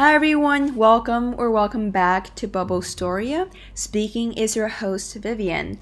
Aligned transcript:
Hi 0.00 0.14
everyone, 0.14 0.76
welcome 0.76 1.34
or 1.36 1.50
welcome 1.50 1.90
back 1.90 2.34
to 2.36 2.48
Bubble 2.48 2.80
Storia. 2.80 3.50
Speaking 3.74 4.32
is 4.32 4.56
your 4.56 4.68
host 4.68 5.14
Vivian. 5.14 5.78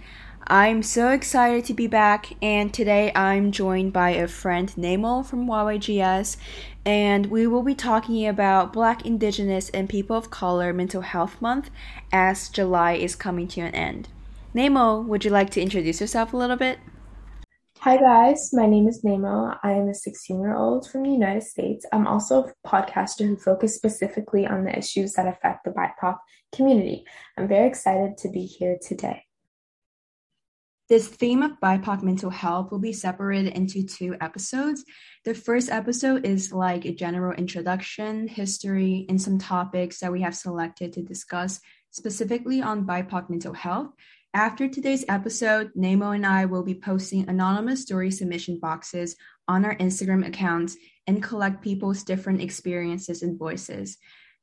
I'm 0.49 0.83
so 0.83 1.11
excited 1.11 1.65
to 1.67 1.73
be 1.73 1.87
back, 1.87 2.33
and 2.43 2.75
today 2.75 3.13
I'm 3.15 3.53
joined 3.53 3.93
by 3.93 4.11
a 4.11 4.27
friend 4.27 4.71
Naimo 4.77 5.25
from 5.25 5.47
YYGS, 5.47 6.37
and 6.85 7.27
we 7.27 7.47
will 7.47 7.63
be 7.63 7.77
talking 7.77 8.27
about 8.27 8.73
Black, 8.73 9.07
Indigenous, 9.07 9.71
and 9.71 9.89
People 9.89 10.17
of 10.17 10.33
Color 10.33 10.73
Mental 10.73 11.03
Health 11.03 11.41
Month 11.41 11.71
as 12.11 12.49
July 12.49 12.95
is 12.95 13.15
coming 13.15 13.47
to 13.47 13.61
an 13.61 13.73
end. 13.73 14.09
Naimo, 14.53 15.07
would 15.07 15.25
you 15.25 15.31
like 15.31 15.51
to 15.51 15.63
introduce 15.63 16.01
yourself 16.01 16.33
a 16.33 16.37
little 16.37 16.57
bit? 16.57 16.81
Hi 17.83 17.97
guys, 17.97 18.51
my 18.53 18.67
name 18.67 18.89
is 18.89 19.05
Naimo. 19.05 19.57
I 19.63 19.71
am 19.71 19.89
a 19.89 19.95
16 19.95 20.41
year 20.41 20.57
old 20.57 20.91
from 20.91 21.05
the 21.05 21.11
United 21.11 21.45
States. 21.45 21.87
I'm 21.93 22.09
also 22.09 22.43
a 22.43 22.69
podcaster 22.69 23.25
who 23.25 23.37
focuses 23.37 23.77
specifically 23.77 24.49
on 24.49 24.65
the 24.65 24.77
issues 24.77 25.13
that 25.13 25.29
affect 25.29 25.65
the 25.65 25.71
BIPOC 25.71 26.17
community. 26.53 27.05
I'm 27.37 27.47
very 27.47 27.69
excited 27.69 28.19
to 28.19 28.31
be 28.31 28.47
here 28.47 28.79
today. 28.83 29.23
This 30.89 31.07
theme 31.07 31.43
of 31.43 31.61
BIPOC 31.63 32.03
mental 32.03 32.31
health 32.31 32.73
will 32.73 32.81
be 32.81 32.93
separated 32.93 33.53
into 33.53 33.85
two 33.85 34.17
episodes. 34.21 34.85
The 35.25 35.35
first 35.35 35.71
episode 35.71 36.27
is 36.27 36.53
like 36.53 36.85
a 36.85 36.93
general 36.93 37.35
introduction, 37.35 38.27
history, 38.27 39.07
and 39.09 39.23
some 39.23 39.39
topics 39.39 40.01
that 40.01 40.11
we 40.11 40.23
have 40.23 40.35
selected 40.35 40.93
to 40.95 41.03
discuss 41.03 41.61
specifically 41.91 42.61
on 42.61 42.87
BIPOC 42.87 43.31
mental 43.31 43.53
health. 43.53 43.91
After 44.35 44.69
today's 44.69 45.07
episode, 45.09 45.73
Naimo 45.75 46.15
and 46.15 46.27
I 46.27 46.45
will 46.45 46.63
be 46.63 46.75
posting 46.75 47.27
anonymous 47.29 47.81
story 47.81 48.11
submission 48.11 48.59
boxes 48.61 49.17
on 49.49 49.65
our 49.65 49.75
Instagram 49.77 50.27
accounts 50.27 50.77
and 51.07 51.23
collect 51.23 51.63
people's 51.63 52.05
different 52.05 52.43
experiences 52.43 53.23
and 53.23 53.39
voices. 53.39 53.97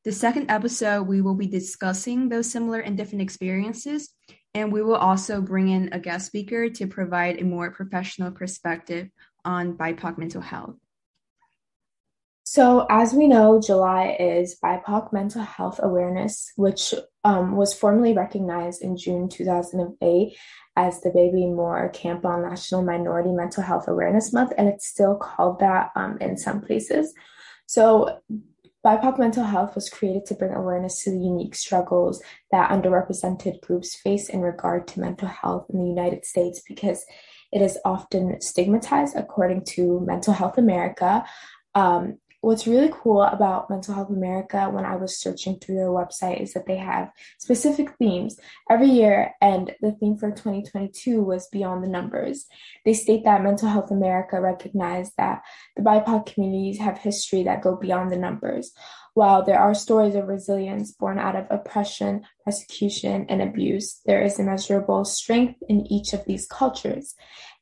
The 0.04 0.12
second 0.12 0.50
episode, 0.50 1.04
we 1.04 1.22
will 1.22 1.36
be 1.36 1.46
discussing 1.46 2.30
those 2.30 2.50
similar 2.50 2.80
and 2.80 2.98
different 2.98 3.22
experiences, 3.22 4.10
and 4.56 4.74
we 4.74 4.82
will 4.82 4.96
also 4.96 5.40
bring 5.40 5.70
in 5.70 5.90
a 5.94 6.00
guest 6.00 6.26
speaker 6.26 6.68
to 6.68 6.88
provide 6.88 7.40
a 7.40 7.46
more 7.46 7.70
professional 7.70 8.32
perspective 8.32 9.10
on 9.46 9.78
BIPOC 9.78 10.18
mental 10.18 10.42
health. 10.42 10.78
So, 12.48 12.86
as 12.92 13.12
we 13.12 13.28
know, 13.28 13.60
July 13.60 14.16
is 14.20 14.56
BIPOC 14.64 15.12
Mental 15.12 15.42
Health 15.42 15.80
Awareness, 15.82 16.54
which 16.56 16.94
um, 17.24 17.56
was 17.56 17.74
formally 17.74 18.14
recognized 18.14 18.84
in 18.84 18.98
June 18.98 19.28
2008 19.28 20.38
as 20.76 21.02
the 21.02 21.10
Bebe 21.10 21.48
Moore 21.48 21.90
Campbell 21.90 22.40
National 22.48 22.84
Minority 22.84 23.32
Mental 23.32 23.64
Health 23.64 23.88
Awareness 23.88 24.32
Month, 24.32 24.54
and 24.60 24.68
it's 24.68 24.86
still 24.86 25.16
called 25.16 25.60
that 25.60 25.90
um, 25.96 26.20
in 26.22 26.38
some 26.38 26.62
places. 26.62 27.16
So, 27.66 28.20
BIPOC 28.86 29.18
mental 29.18 29.44
health 29.44 29.74
was 29.74 29.90
created 29.90 30.28
to 30.28 30.36
bring 30.36 30.54
awareness 30.54 31.04
to 31.04 31.10
the 31.10 31.18
unique 31.18 31.56
struggles 31.56 32.22
that 32.52 32.70
underrepresented 32.70 33.60
groups 33.62 33.96
face 33.96 34.30
in 34.30 34.42
regard 34.42 34.88
to 34.90 35.00
mental 35.00 35.28
health 35.28 35.66
in 35.72 35.80
the 35.80 35.90
United 35.90 36.24
States 36.24 36.62
because 36.68 37.04
it 37.52 37.64
is 37.64 37.80
often 37.84 38.40
stigmatized, 38.40 39.16
according 39.16 39.66
to 39.66 40.02
Mental 40.02 40.34
Health 40.34 40.60
America. 40.60 41.26
Um, 41.74 42.20
what's 42.46 42.68
really 42.68 42.92
cool 42.94 43.24
about 43.24 43.72
Mental 43.72 43.96
Health 43.96 44.12
America 44.12 44.70
when 44.70 44.86
I 44.86 44.98
was 44.98 45.20
searching 45.20 45.58
through 45.58 45.78
their 45.78 45.88
website 45.88 46.44
is 46.44 46.54
that 46.54 46.68
they 46.68 46.78
have 46.78 47.10
specific 47.40 47.90
themes 47.98 48.40
every 48.70 48.90
year, 48.90 49.34
and 49.42 49.74
the 49.82 49.94
theme 49.94 50.16
for 50.16 50.30
2022 50.30 51.24
was 51.24 51.48
Beyond 51.52 51.84
the 51.84 51.88
Numbers. 51.88 52.46
They 52.86 52.94
state 52.94 53.24
that 53.24 53.42
Mental 53.42 53.68
Health 53.68 53.90
America 53.90 54.40
recognized 54.40 55.14
that 55.18 55.42
the 55.76 55.82
BIPOC 55.82 56.28
communities 56.28 56.78
have 56.78 57.00
history 57.00 57.42
that 57.46 57.64
go 57.64 57.78
beyond 57.78 58.12
the 58.12 58.18
numbers. 58.18 58.72
While 59.16 59.44
there 59.44 59.60
are 59.60 59.74
stories 59.74 60.14
of 60.14 60.28
resilience 60.28 60.92
born 60.92 61.18
out 61.18 61.36
of 61.36 61.48
oppression, 61.50 62.26
persecution, 62.44 63.26
and 63.28 63.42
abuse, 63.42 64.02
there 64.06 64.22
is 64.22 64.38
immeasurable 64.38 65.04
strength 65.06 65.64
in 65.68 65.92
each 65.92 66.14
of 66.14 66.26
these 66.26 66.46
cultures. 66.46 67.16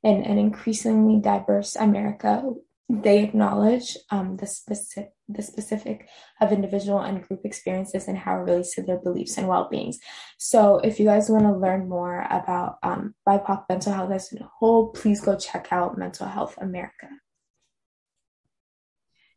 In 0.03 0.23
an 0.23 0.37
increasingly 0.37 1.21
diverse 1.21 1.77
America, 1.77 2.43
they 2.89 3.23
acknowledge 3.23 3.97
um, 4.11 4.37
the 4.37 4.45
specific 4.45 5.11
the 5.29 5.41
specific 5.41 6.07
of 6.41 6.51
individual 6.51 6.99
and 6.99 7.25
group 7.25 7.41
experiences 7.45 8.07
and 8.07 8.17
how 8.17 8.35
it 8.35 8.41
relates 8.41 8.75
to 8.75 8.83
their 8.83 8.99
beliefs 8.99 9.37
and 9.37 9.47
well-beings. 9.47 9.97
So 10.37 10.79
if 10.79 10.99
you 10.99 11.05
guys 11.05 11.29
want 11.29 11.45
to 11.45 11.57
learn 11.57 11.87
more 11.87 12.27
about 12.29 12.75
um, 12.83 13.15
BIPOC 13.27 13.63
mental 13.69 13.93
health 13.93 14.11
as 14.11 14.33
a 14.33 14.49
whole, 14.59 14.89
please 14.89 15.21
go 15.21 15.37
check 15.37 15.69
out 15.71 15.97
Mental 15.97 16.27
Health 16.27 16.57
America. 16.59 17.07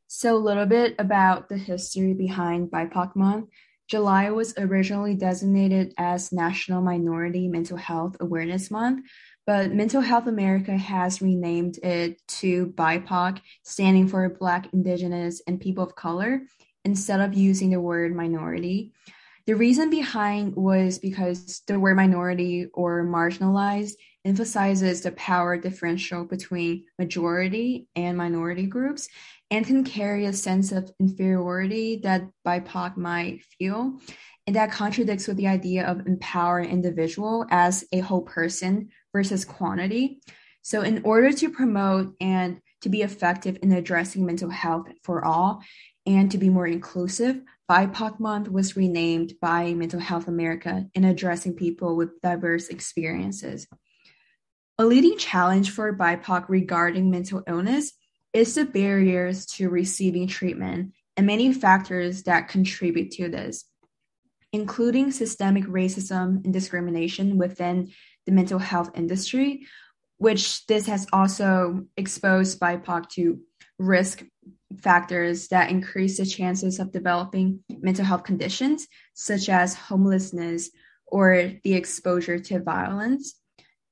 So 0.09 0.37
a 0.37 0.39
little 0.39 0.67
bit 0.67 0.97
about 0.99 1.49
the 1.49 1.57
history 1.57 2.15
behind 2.15 2.71
BIPOC 2.71 3.15
Month. 3.15 3.49
July 3.89 4.31
was 4.31 4.55
originally 4.59 5.15
designated 5.15 5.95
as 5.97 6.33
National 6.33 6.83
Minority 6.83 7.47
Mental 7.49 7.77
Health 7.77 8.17
Awareness 8.19 8.71
Month, 8.71 9.07
but 9.47 9.73
Mental 9.73 10.01
Health 10.01 10.27
America 10.27 10.77
has 10.77 11.23
renamed 11.23 11.79
it 11.79 12.21
to 12.27 12.67
BIPOC, 12.77 13.41
standing 13.63 14.09
for 14.09 14.29
Black, 14.29 14.73
Indigenous, 14.73 15.41
and 15.47 15.61
People 15.61 15.85
of 15.85 15.95
Color, 15.95 16.43
instead 16.85 17.21
of 17.21 17.35
using 17.35 17.71
the 17.71 17.81
word 17.81 18.15
minority. 18.15 18.93
The 19.47 19.55
reason 19.55 19.91
behind 19.91 20.57
was 20.57 20.99
because 20.99 21.63
the 21.69 21.79
word 21.79 21.97
minority 21.97 22.67
or 22.75 23.05
marginalized 23.05 23.93
emphasizes 24.25 25.03
the 25.03 25.13
power 25.13 25.57
differential 25.57 26.25
between 26.25 26.85
majority 26.99 27.87
and 27.95 28.19
minority 28.19 28.67
groups 28.67 29.09
and 29.53 29.65
can 29.65 29.85
carry 29.85 30.27
a 30.27 30.33
sense 30.33 30.73
of 30.73 30.91
inferiority 30.99 32.01
that 32.03 32.23
BIPOC 32.45 32.97
might 32.97 33.43
feel. 33.57 34.01
And 34.47 34.55
that 34.55 34.71
contradicts 34.71 35.27
with 35.27 35.37
the 35.37 35.49
idea 35.49 35.87
of 35.87 36.07
empowering 36.07 36.71
individual 36.71 37.47
as 37.51 37.85
a 37.93 37.99
whole 37.99 38.23
person 38.23 38.91
versus 39.13 39.45
quantity. 39.45 40.21
So, 40.63 40.83
in 40.83 41.03
order 41.05 41.33
to 41.33 41.51
promote 41.51 42.15
and 42.21 42.61
to 42.83 42.89
be 42.89 43.03
effective 43.03 43.59
in 43.63 43.73
addressing 43.73 44.25
mental 44.25 44.51
health 44.51 44.87
for 45.03 45.25
all 45.25 45.63
and 46.07 46.31
to 46.31 46.39
be 46.39 46.49
more 46.49 46.67
inclusive, 46.67 47.41
BIPOC 47.69 48.21
Month 48.21 48.49
was 48.49 48.77
renamed 48.77 49.35
by 49.41 49.75
Mental 49.75 49.99
Health 49.99 50.29
America 50.29 50.87
in 50.95 51.05
addressing 51.05 51.55
people 51.55 51.97
with 51.97 52.21
diverse 52.21 52.69
experiences. 52.69 53.67
A 54.79 54.85
leading 54.85 55.19
challenge 55.19 55.71
for 55.71 55.97
BIPOC 55.97 56.45
regarding 56.49 57.11
mental 57.11 57.43
illness 57.49 57.93
is 58.33 58.55
the 58.55 58.65
barriers 58.65 59.47
to 59.47 59.69
receiving 59.69 60.29
treatment 60.29 60.93
and 61.17 61.27
many 61.27 61.53
factors 61.53 62.25
that 62.25 62.49
contribute 62.49 63.11
to 63.13 63.29
this, 63.29 63.65
including 64.57 65.11
systemic 65.11 65.65
racism 65.65 66.43
and 66.43 66.53
discrimination 66.53 67.37
within 67.37 67.93
the 68.25 68.33
mental 68.33 68.59
health 68.59 68.91
industry, 68.95 69.67
which 70.17 70.67
this 70.67 70.87
has 70.87 71.07
also 71.13 71.85
exposed 71.99 72.59
BIPOC 72.59 73.11
to 73.11 73.39
risk 73.79 74.25
factors 74.79 75.49
that 75.49 75.71
increase 75.71 76.17
the 76.17 76.25
chances 76.25 76.79
of 76.79 76.91
developing 76.91 77.61
mental 77.69 78.05
health 78.05 78.25
conditions 78.25 78.87
such 79.13 79.51
as 79.51 79.75
homelessness 79.75 80.71
or 81.07 81.53
the 81.63 81.75
exposure 81.75 82.39
to 82.39 82.59
violence. 82.59 83.35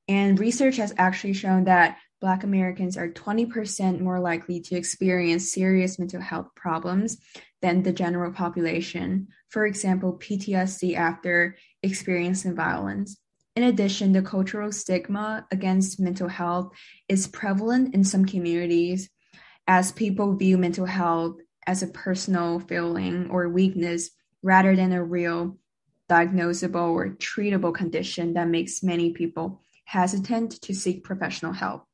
And 0.08 0.40
research 0.40 0.76
has 0.78 0.94
actually 0.96 1.34
shown 1.34 1.64
that 1.64 1.98
Black 2.22 2.42
Americans 2.42 2.96
are 2.96 3.08
20% 3.10 4.00
more 4.00 4.18
likely 4.18 4.60
to 4.60 4.76
experience 4.76 5.52
serious 5.52 5.98
mental 5.98 6.22
health 6.22 6.48
problems 6.56 7.18
than 7.64 7.82
the 7.82 7.92
general 7.94 8.30
population, 8.30 9.26
for 9.48 9.64
example, 9.64 10.18
PTSD 10.18 10.96
after 10.96 11.56
experiencing 11.82 12.54
violence. 12.54 13.16
In 13.56 13.62
addition, 13.62 14.12
the 14.12 14.20
cultural 14.20 14.70
stigma 14.70 15.46
against 15.50 15.98
mental 15.98 16.28
health 16.28 16.74
is 17.08 17.26
prevalent 17.26 17.94
in 17.94 18.04
some 18.04 18.26
communities 18.26 19.08
as 19.66 19.92
people 19.92 20.36
view 20.36 20.58
mental 20.58 20.84
health 20.84 21.36
as 21.66 21.82
a 21.82 21.86
personal 21.86 22.60
failing 22.60 23.30
or 23.30 23.48
weakness 23.48 24.10
rather 24.42 24.76
than 24.76 24.92
a 24.92 25.02
real 25.02 25.56
diagnosable 26.10 26.92
or 26.92 27.16
treatable 27.16 27.74
condition 27.74 28.34
that 28.34 28.46
makes 28.46 28.82
many 28.82 29.14
people 29.14 29.62
hesitant 29.86 30.60
to 30.60 30.74
seek 30.74 31.02
professional 31.02 31.54
help. 31.54 31.86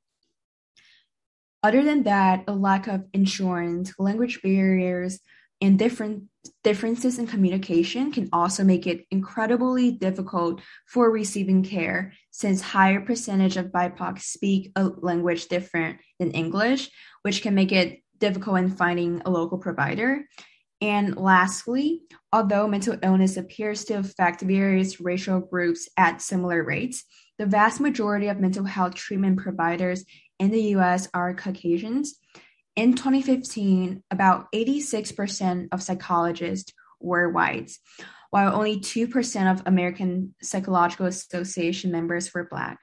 Other 1.63 1.85
than 1.85 2.03
that, 2.05 2.43
a 2.49 2.53
lack 2.53 2.89
of 2.89 3.05
insurance, 3.13 3.93
language 4.01 4.41
barriers, 4.43 5.21
and 5.61 5.79
different 5.79 6.25
differences 6.65 7.19
in 7.19 7.27
communication 7.27 8.13
can 8.13 8.29
also 8.33 8.65
make 8.65 8.87
it 8.87 9.07
incredibly 9.11 9.93
difficult 9.93 10.61
for 10.87 11.11
receiving 11.11 11.63
care 11.63 12.13
since 12.31 12.61
higher 12.61 13.01
percentage 13.01 13.57
of 13.57 13.67
BIPOC 13.67 14.21
speak 14.21 14.73
a 14.77 14.85
language 14.85 15.49
different 15.49 15.99
than 16.19 16.31
English, 16.31 16.91
which 17.23 17.43
can 17.43 17.55
make 17.55 17.73
it 17.73 18.01
difficult 18.19 18.59
in 18.59 18.71
finding 18.71 19.23
a 19.25 19.31
local 19.31 19.59
provider. 19.59 20.27
And 20.81 21.17
lastly, 21.17 22.03
although 22.33 22.67
mental 22.67 22.97
illness 23.03 23.37
appears 23.37 23.85
to 23.85 23.95
affect 23.95 24.41
various 24.41 25.01
racial 25.01 25.41
groups 25.41 25.89
at 25.97 26.23
similar 26.23 26.65
rates, 26.65 27.05
the 27.39 27.47
vast 27.47 27.81
majority 27.81 28.29
of 28.29 28.41
mental 28.41 28.65
health 28.65 28.95
treatment 28.95 29.39
providers 29.39 30.05
in 30.39 30.51
the 30.51 30.63
US 30.77 31.09
are 31.13 31.35
Caucasians. 31.35 32.20
In 32.81 32.95
2015, 32.95 34.05
about 34.11 34.51
86% 34.55 35.69
of 35.71 35.83
psychologists 35.83 36.73
were 36.99 37.29
white, 37.29 37.73
while 38.31 38.55
only 38.55 38.81
2% 38.81 39.53
of 39.53 39.63
American 39.67 40.35
Psychological 40.41 41.05
Association 41.05 41.93
members 41.93 42.33
were 42.33 42.49
Black. 42.51 42.79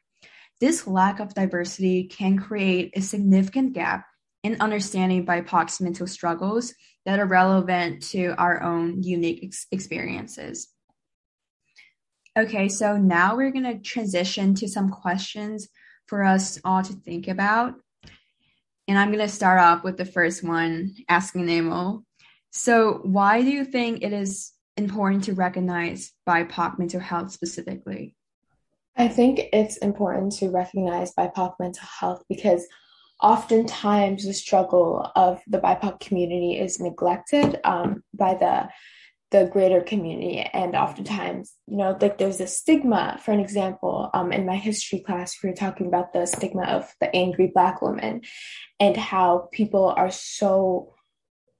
This 0.61 0.85
lack 0.85 1.19
of 1.19 1.33
diversity 1.33 2.03
can 2.03 2.37
create 2.37 2.93
a 2.95 3.01
significant 3.01 3.73
gap 3.73 4.05
in 4.43 4.61
understanding 4.61 5.25
BIPOC's 5.25 5.81
mental 5.81 6.05
struggles 6.05 6.75
that 7.07 7.19
are 7.19 7.25
relevant 7.25 8.03
to 8.09 8.35
our 8.37 8.61
own 8.61 9.01
unique 9.01 9.45
ex- 9.45 9.65
experiences. 9.71 10.67
Okay, 12.37 12.69
so 12.69 12.97
now 12.97 13.35
we're 13.35 13.49
going 13.49 13.63
to 13.63 13.79
transition 13.79 14.53
to 14.53 14.67
some 14.67 14.89
questions 14.89 15.67
for 16.05 16.23
us 16.23 16.59
all 16.63 16.83
to 16.83 16.93
think 16.93 17.27
about. 17.27 17.73
And 18.87 18.97
I'm 18.97 19.11
going 19.11 19.25
to 19.25 19.33
start 19.33 19.59
off 19.59 19.83
with 19.83 19.97
the 19.97 20.05
first 20.05 20.43
one, 20.43 20.95
asking 21.09 21.45
Naimo. 21.45 22.03
So, 22.51 23.01
why 23.03 23.41
do 23.41 23.49
you 23.49 23.65
think 23.65 24.01
it 24.01 24.13
is 24.13 24.53
important 24.77 25.25
to 25.25 25.33
recognize 25.33 26.13
BIPOC 26.27 26.79
mental 26.79 26.99
health 26.99 27.31
specifically? 27.31 28.15
I 28.95 29.07
think 29.07 29.41
it's 29.53 29.77
important 29.77 30.33
to 30.37 30.49
recognize 30.49 31.13
BIPOC 31.13 31.55
mental 31.59 31.87
health 31.99 32.23
because 32.29 32.65
oftentimes 33.21 34.25
the 34.25 34.33
struggle 34.33 35.11
of 35.15 35.41
the 35.47 35.59
BIPOC 35.59 35.99
community 35.99 36.57
is 36.57 36.79
neglected 36.79 37.59
um, 37.63 38.03
by 38.13 38.33
the 38.35 38.69
the 39.31 39.45
greater 39.51 39.81
community. 39.81 40.39
And 40.39 40.75
oftentimes 40.75 41.53
you 41.67 41.77
know 41.77 41.97
like 41.99 42.17
there's 42.17 42.41
a 42.41 42.47
stigma 42.47 43.19
for 43.23 43.31
an 43.31 43.39
example 43.39 44.09
um, 44.13 44.31
in 44.31 44.45
my 44.45 44.55
history 44.55 44.99
class 44.99 45.37
we 45.43 45.49
were 45.49 45.55
talking 45.55 45.87
about 45.87 46.13
the 46.13 46.25
stigma 46.25 46.63
of 46.63 46.93
the 47.01 47.13
angry 47.15 47.51
black 47.53 47.81
woman 47.81 48.21
and 48.79 48.95
how 48.95 49.49
people 49.51 49.93
are 49.95 50.11
so 50.11 50.93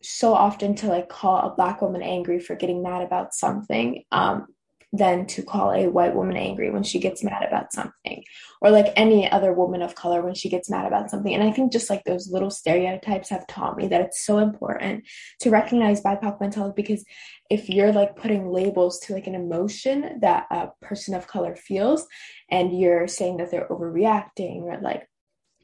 so 0.01 0.33
often 0.33 0.75
to 0.75 0.87
like 0.87 1.09
call 1.09 1.37
a 1.39 1.55
black 1.55 1.81
woman 1.81 2.01
angry 2.01 2.39
for 2.39 2.55
getting 2.55 2.83
mad 2.83 3.01
about 3.01 3.33
something. 3.33 4.03
Um, 4.11 4.47
than 4.94 5.25
to 5.25 5.44
call 5.44 5.72
a 5.72 5.88
white 5.88 6.16
woman 6.16 6.38
angry 6.38 6.72
when 6.72 6.84
she 6.84 7.00
gets 7.00 7.24
mad 7.24 7.44
about 7.44 7.74
something 7.74 8.24
or 8.62 8.72
like 8.72 8.94
any 8.95 9.30
other 9.30 9.54
woman 9.54 9.81
of 9.81 9.95
color 9.95 10.22
when 10.22 10.34
she 10.34 10.50
gets 10.50 10.69
mad 10.69 10.86
about 10.86 11.10
something. 11.10 11.34
And 11.34 11.44
i 11.44 11.51
think 11.51 11.72
just 11.72 11.89
like 11.89 12.04
those 12.06 12.31
little 12.31 12.50
stereotypes 12.50 13.30
have 13.30 13.45
taught 13.48 13.78
me 13.78 13.88
that 13.88 14.01
it's 14.01 14.25
so 14.25 14.38
important 14.38 15.04
to 15.42 15.50
recognize 15.50 16.01
bipoc 16.01 16.54
health 16.54 16.75
because 16.75 17.04
if 17.50 17.69
you're 17.69 17.92
like 17.92 18.16
putting 18.16 18.50
labels 18.50 19.00
to 19.00 19.13
like 19.13 19.28
an 19.28 19.36
emotion 19.36 20.19
that 20.22 20.48
a 20.51 20.69
person 20.81 21.13
of 21.13 21.28
color 21.28 21.56
feels 21.56 22.07
and 22.50 22.78
you're 22.78 23.07
saying 23.07 23.38
that 23.38 23.51
they're 23.51 23.68
overreacting 23.68 24.63
or 24.63 24.80
like 24.81 25.07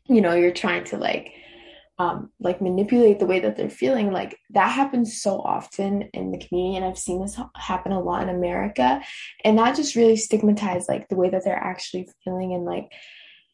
you 0.08 0.22
know 0.22 0.34
you're 0.34 0.52
trying 0.52 0.84
to 0.84 0.98
like 0.98 1.32
um, 2.00 2.32
like 2.40 2.62
manipulate 2.62 3.20
the 3.20 3.28
way 3.28 3.40
that 3.40 3.56
they're 3.56 3.70
feeling 3.70 4.12
like 4.12 4.38
that 4.50 4.70
happens 4.70 5.22
so 5.22 5.40
often 5.40 6.04
in 6.14 6.32
the 6.32 6.40
community 6.40 6.76
and 6.76 6.86
i've 6.86 6.98
seen 6.98 7.22
this 7.22 7.38
happen 7.56 7.92
a 7.92 8.00
lot 8.00 8.24
in 8.24 8.30
america 8.30 9.02
and 9.44 9.58
that 9.58 9.76
just 9.76 9.96
really 9.96 10.16
stigmatized 10.16 10.90
like 10.90 11.08
the 11.10 11.16
way 11.16 11.30
that 11.30 11.44
they're 11.46 11.56
actually 11.56 12.08
feeling 12.24 12.54
and 12.54 12.66
like 12.66 12.92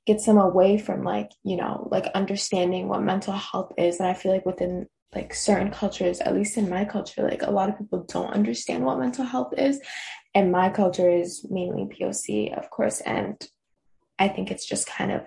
gets 0.07 0.25
them 0.25 0.37
away 0.37 0.77
from 0.77 1.03
like 1.03 1.31
you 1.43 1.57
know 1.57 1.87
like 1.91 2.05
understanding 2.15 2.87
what 2.87 3.03
mental 3.03 3.33
health 3.33 3.73
is 3.77 3.99
and 3.99 4.07
i 4.07 4.13
feel 4.13 4.31
like 4.31 4.45
within 4.45 4.87
like 5.13 5.33
certain 5.33 5.69
cultures 5.71 6.21
at 6.21 6.33
least 6.33 6.57
in 6.57 6.69
my 6.69 6.85
culture 6.85 7.23
like 7.23 7.41
a 7.41 7.51
lot 7.51 7.67
of 7.67 7.77
people 7.77 8.05
don't 8.07 8.33
understand 8.33 8.85
what 8.85 8.99
mental 8.99 9.25
health 9.25 9.53
is 9.57 9.81
and 10.33 10.51
my 10.51 10.69
culture 10.69 11.09
is 11.09 11.45
mainly 11.49 11.83
poc 11.83 12.57
of 12.57 12.69
course 12.69 13.01
and 13.01 13.49
i 14.17 14.27
think 14.27 14.49
it's 14.49 14.65
just 14.65 14.87
kind 14.87 15.11
of 15.11 15.21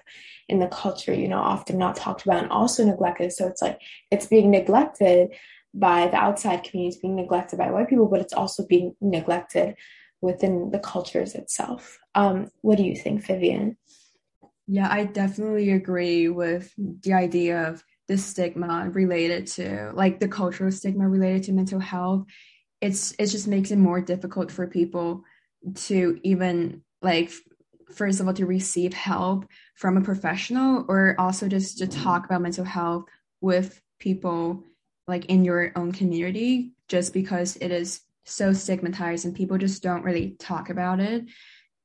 in 0.52 0.58
the 0.58 0.69
culture, 0.69 1.14
you 1.14 1.26
know, 1.26 1.38
often 1.38 1.78
not 1.78 1.96
talked 1.96 2.26
about 2.26 2.43
and 2.43 2.52
also 2.52 2.84
neglected. 2.84 3.32
So 3.32 3.46
it's 3.49 3.62
like 3.62 3.81
it's 4.10 4.26
being 4.26 4.50
neglected 4.50 5.31
by 5.72 6.08
the 6.08 6.16
outside 6.16 6.62
communities, 6.62 7.00
being 7.00 7.16
neglected 7.16 7.58
by 7.58 7.70
white 7.70 7.88
people, 7.88 8.06
but 8.06 8.20
it's 8.20 8.34
also 8.34 8.66
being 8.66 8.94
neglected 9.00 9.76
within 10.20 10.70
the 10.70 10.78
cultures 10.78 11.34
itself. 11.34 11.99
Um, 12.14 12.50
what 12.60 12.76
do 12.76 12.84
you 12.84 12.94
think, 12.94 13.26
Vivian? 13.26 13.78
Yeah, 14.66 14.88
I 14.90 15.04
definitely 15.04 15.70
agree 15.70 16.28
with 16.28 16.70
the 16.76 17.14
idea 17.14 17.69
of 17.69 17.82
the 18.08 18.19
stigma 18.19 18.90
related 18.93 19.46
to 19.46 19.93
like 19.94 20.20
the 20.20 20.28
cultural 20.28 20.70
stigma 20.70 21.08
related 21.08 21.44
to 21.44 21.52
mental 21.52 21.81
health. 21.81 22.26
It's 22.82 23.14
it 23.19 23.28
just 23.28 23.48
makes 23.48 23.70
it 23.70 23.78
more 23.78 24.02
difficult 24.02 24.52
for 24.52 24.66
people 24.66 25.25
to 25.87 26.20
even 26.22 26.82
like 27.00 27.32
first 27.94 28.21
of 28.21 28.27
all 28.27 28.35
to 28.35 28.47
receive 28.47 28.93
help 28.93 29.47
from 29.77 29.97
a 29.97 30.03
professional 30.03 30.85
or 30.89 31.15
also 31.19 31.49
just 31.49 31.79
to 31.79 31.87
talk 31.87 32.25
about 32.25 32.43
mental 32.43 32.65
health 32.65 33.05
with 33.41 33.81
people 33.99 34.65
like 35.06 35.27
in 35.27 35.44
your 35.44 35.73
own 35.77 35.93
community 35.93 36.73
just 36.89 37.12
because 37.12 37.56
it 37.56 37.71
is 37.71 38.00
so 38.25 38.53
stigmatized 38.53 39.25
and 39.25 39.35
people 39.35 39.59
just 39.59 39.83
don't 39.83 40.05
really 40.05 40.37
talk 40.39 40.71
about 40.71 41.00
it. 41.00 41.25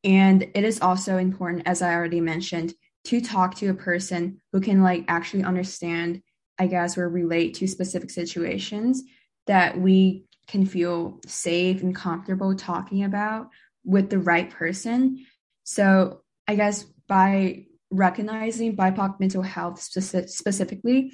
And 0.04 0.44
it 0.54 0.64
is 0.64 0.82
also 0.82 1.18
important 1.18 1.64
as 1.66 1.82
i 1.82 1.94
already 1.94 2.22
mentioned 2.22 2.74
to 3.06 3.22
talk 3.22 3.56
to 3.56 3.70
a 3.70 3.74
person 3.74 4.42
who 4.52 4.62
can 4.62 4.84
like 4.84 5.06
actually 5.08 5.44
understand 5.44 6.22
i 6.60 6.68
guess 6.68 6.98
or 6.98 7.10
relate 7.10 7.56
to 7.56 7.68
specific 7.68 8.10
situations 8.10 9.04
that 9.48 9.80
we 9.80 10.26
can 10.48 10.66
feel 10.66 11.20
safe 11.26 11.82
and 11.82 11.96
comfortable 11.96 12.56
talking 12.56 13.04
about 13.04 13.50
with 13.84 14.10
the 14.10 14.20
right 14.20 14.50
person 14.50 15.26
so 15.68 16.22
I 16.48 16.56
guess 16.56 16.84
by 17.10 17.66
recognizing 17.92 18.78
BIPOC 18.78 19.20
mental 19.20 19.42
health 19.42 19.82
speci- 19.82 20.30
specifically, 20.30 21.12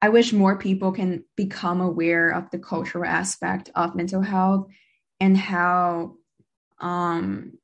I 0.00 0.08
wish 0.08 0.32
more 0.32 0.56
people 0.56 0.90
can 0.90 1.24
become 1.36 1.82
aware 1.82 2.30
of 2.30 2.50
the 2.50 2.58
cultural 2.58 3.04
aspect 3.04 3.68
of 3.74 3.94
mental 3.94 4.22
health 4.22 4.68
and 5.20 5.36
how 5.36 6.16
um 6.80 7.58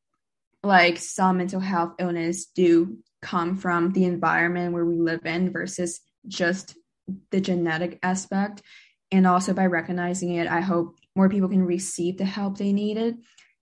like 0.62 0.98
some 0.98 1.38
mental 1.38 1.60
health 1.60 1.94
illness 1.98 2.46
do 2.46 2.98
come 3.22 3.56
from 3.56 3.92
the 3.92 4.04
environment 4.04 4.74
where 4.74 4.84
we 4.84 4.96
live 4.96 5.24
in 5.24 5.52
versus 5.52 6.00
just 6.28 6.76
the 7.30 7.40
genetic 7.40 7.98
aspect. 8.02 8.60
And 9.10 9.26
also 9.26 9.54
by 9.54 9.66
recognizing 9.66 10.34
it 10.34 10.48
i 10.48 10.60
hope 10.60 10.98
more 11.16 11.28
people 11.28 11.48
can 11.48 11.64
receive 11.64 12.18
the 12.18 12.24
help 12.24 12.58
they 12.58 12.72
needed 12.72 13.16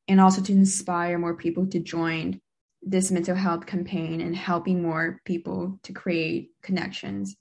and 0.08 0.20
also 0.20 0.42
to 0.42 0.52
inspire 0.52 1.18
more 1.18 1.36
people 1.36 1.66
to 1.68 1.78
join 1.80 2.40
this 2.82 3.10
mental 3.10 3.36
health 3.36 3.66
campaign 3.66 4.20
and 4.20 4.34
helping 4.34 4.82
more 4.82 5.20
people 5.24 5.78
to 5.84 5.92
create 5.92 6.50
connections. 6.62 7.36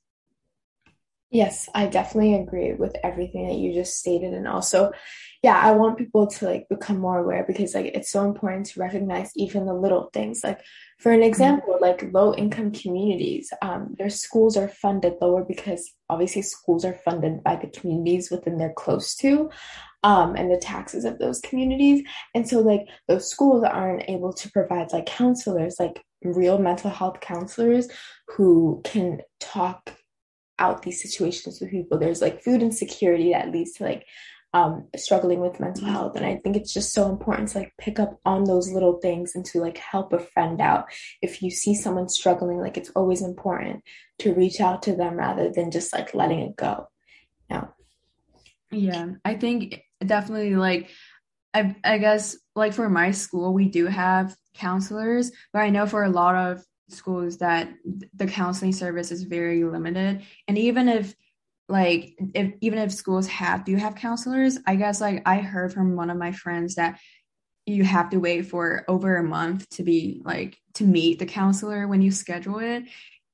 Yes, 1.32 1.70
I 1.74 1.88
definitely 1.88 2.36
agree 2.36 2.74
with 2.74 2.96
everything 3.04 3.48
that 3.48 3.56
you 3.56 3.74
just 3.74 3.98
stated. 3.98 4.34
And 4.34 4.48
also, 4.48 4.92
yeah, 5.44 5.60
I 5.60 5.72
want 5.72 5.98
people 5.98 6.28
to 6.28 6.46
like 6.46 6.70
become 6.70 7.00
more 7.00 7.18
aware 7.18 7.44
because 7.48 7.74
like 7.74 7.88
it's 7.88 8.12
so 8.12 8.26
important 8.26 8.68
to 8.68 8.80
recognize 8.80 9.32
even 9.36 9.66
the 9.66 9.74
little 9.74 10.12
things. 10.14 10.44
Like 10.44 10.62
for 11.00 11.12
an 11.12 11.24
example, 11.24 11.80
like 11.82 12.14
low 12.14 12.36
income 12.36 12.72
communities, 12.72 13.52
um, 13.64 13.96
their 13.98 14.12
schools 14.12 14.56
are 14.56 14.68
funded 14.68 15.14
lower 15.20 15.44
because 15.44 15.92
obviously 16.10 16.44
schools 16.44 16.86
are 16.86 16.94
funded 16.94 17.44
by 17.44 17.56
the 17.56 17.68
communities 17.68 18.30
within 18.30 18.60
they're 18.60 18.74
close 18.74 19.16
to 19.16 19.50
um, 20.04 20.36
and 20.36 20.52
the 20.52 20.58
taxes 20.58 21.06
of 21.06 21.18
those 21.18 21.40
communities. 21.42 22.04
And 22.36 22.48
so, 22.48 22.60
like, 22.60 22.88
those 23.08 23.30
schools 23.30 23.64
aren't 23.64 24.10
able 24.10 24.34
to 24.34 24.52
provide 24.52 24.94
like 24.94 25.08
counselors, 25.08 25.78
like 25.80 26.04
real 26.24 26.60
mental 26.60 26.92
health 26.92 27.20
counselors 27.20 27.88
who 28.28 28.82
can 28.84 29.22
talk 29.40 29.96
out 30.60 30.84
these 30.84 31.02
situations 31.02 31.60
with 31.60 31.72
people. 31.72 31.98
There's 31.98 32.22
like 32.22 32.44
food 32.44 32.62
insecurity 32.62 33.32
that 33.32 33.52
leads 33.52 33.74
to 33.74 33.84
like 33.84 34.06
um, 34.54 34.88
struggling 34.98 35.40
with 35.40 35.60
mental 35.60 35.88
health. 35.88 36.16
And 36.16 36.26
I 36.26 36.38
think 36.38 36.56
it's 36.56 36.74
just 36.74 36.94
so 36.94 37.10
important 37.10 37.50
to 37.50 37.60
like 37.60 37.74
pick 37.78 38.00
up 38.00 38.20
on 38.26 38.44
those 38.44 38.70
little 38.72 39.00
things 39.00 39.34
and 39.36 39.46
to 39.46 39.62
like 39.62 39.78
help 39.78 40.12
a 40.14 40.20
friend 40.20 40.60
out. 40.60 40.86
If 41.22 41.42
you 41.42 41.50
see 41.50 41.74
someone 41.74 42.10
struggling, 42.10 42.60
like 42.60 42.78
it's 42.78 42.92
always 42.92 43.22
important 43.22 43.84
to 44.20 44.34
reach 44.34 44.60
out 44.60 44.84
to 44.84 44.96
them 44.96 45.16
rather 45.16 45.50
than 45.50 45.72
just 45.72 45.94
like 45.94 46.14
letting 46.14 46.40
it 46.40 46.56
go. 46.56 46.90
Yeah. 47.50 47.66
Yeah. 48.72 49.08
I 49.24 49.36
think 49.36 49.82
definitely 50.06 50.56
like 50.56 50.90
I 51.54 51.76
I 51.84 51.98
guess 51.98 52.38
like 52.56 52.74
for 52.74 52.90
my 52.90 53.12
school 53.12 53.54
we 53.54 53.68
do 53.68 53.86
have 53.88 54.36
counselors, 54.54 55.32
but 55.54 55.60
I 55.60 55.70
know 55.70 55.86
for 55.86 56.04
a 56.04 56.10
lot 56.10 56.36
of 56.36 56.64
schools 56.90 57.38
that 57.38 57.70
the 58.14 58.28
counseling 58.28 58.74
service 58.74 59.12
is 59.12 59.24
very 59.24 59.64
limited. 59.64 60.24
And 60.48 60.58
even 60.58 60.90
if 60.90 61.16
like 61.72 62.16
if 62.34 62.54
even 62.62 62.80
if 62.80 62.92
schools 62.92 63.28
have 63.28 63.64
do 63.64 63.76
have 63.78 63.96
counselors, 63.96 64.58
I 64.68 64.76
guess 64.76 65.00
like 65.00 65.24
I 65.26 65.38
heard 65.38 65.74
from 65.74 65.96
one 65.96 66.10
of 66.10 66.18
my 66.18 66.32
friends 66.32 66.76
that 66.76 67.00
you 67.66 67.84
have 67.84 68.10
to 68.10 68.18
wait 68.18 68.44
for 68.48 68.84
over 68.88 69.18
a 69.18 69.24
month 69.24 69.70
to 69.70 69.84
be 69.84 70.22
like 70.26 70.58
to 70.76 70.84
meet 70.84 71.20
the 71.20 71.26
counselor 71.26 71.88
when 71.88 72.02
you 72.02 72.12
schedule 72.12 72.60
it. 72.60 72.84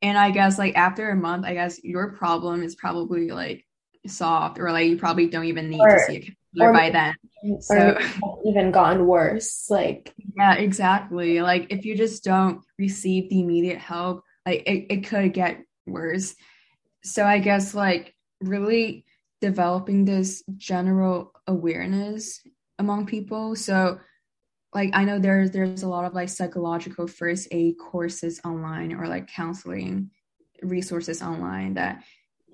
And 0.01 0.17
I 0.17 0.31
guess 0.31 0.59
like 0.59 0.77
after 0.77 1.09
a 1.09 1.15
month, 1.15 1.45
I 1.45 1.53
guess 1.53 1.83
your 1.83 2.11
problem 2.13 2.61
is 2.61 2.75
probably 2.75 3.31
like 3.31 3.65
solved 4.05 4.59
or 4.59 4.71
like 4.71 4.87
you 4.87 4.97
probably 4.97 5.27
don't 5.27 5.45
even 5.45 5.69
need 5.69 5.81
or, 5.81 5.95
to 5.95 5.99
see 6.05 6.17
a 6.17 6.59
counselor 6.59 6.73
by 6.73 6.89
then. 6.91 7.15
So 7.61 7.99
even 8.45 8.71
gotten 8.71 9.07
worse. 9.07 9.67
Like 9.69 10.13
yeah, 10.37 10.53
exactly. 10.53 11.41
Like 11.41 11.67
if 11.71 11.85
you 11.85 11.97
just 11.97 12.23
don't 12.23 12.61
receive 12.77 13.29
the 13.29 13.41
immediate 13.41 13.79
help, 13.79 14.23
like 14.45 14.61
it, 14.67 14.85
it 14.89 15.07
could 15.07 15.33
get 15.33 15.63
worse. 15.87 16.35
So 17.03 17.25
I 17.25 17.39
guess 17.39 17.73
like 17.73 18.13
really 18.41 19.05
developing 19.41 20.05
this 20.05 20.43
general 20.55 21.31
awareness 21.47 22.41
among 22.79 23.05
people. 23.05 23.55
So 23.55 23.99
like 24.73 24.91
I 24.93 25.05
know 25.05 25.19
there's 25.19 25.51
there's 25.51 25.83
a 25.83 25.87
lot 25.87 26.05
of 26.05 26.13
like 26.13 26.29
psychological 26.29 27.07
first 27.07 27.47
aid 27.51 27.75
courses 27.79 28.41
online 28.43 28.93
or 28.93 29.07
like 29.07 29.27
counseling 29.27 30.11
resources 30.61 31.21
online 31.21 31.75
that 31.75 32.03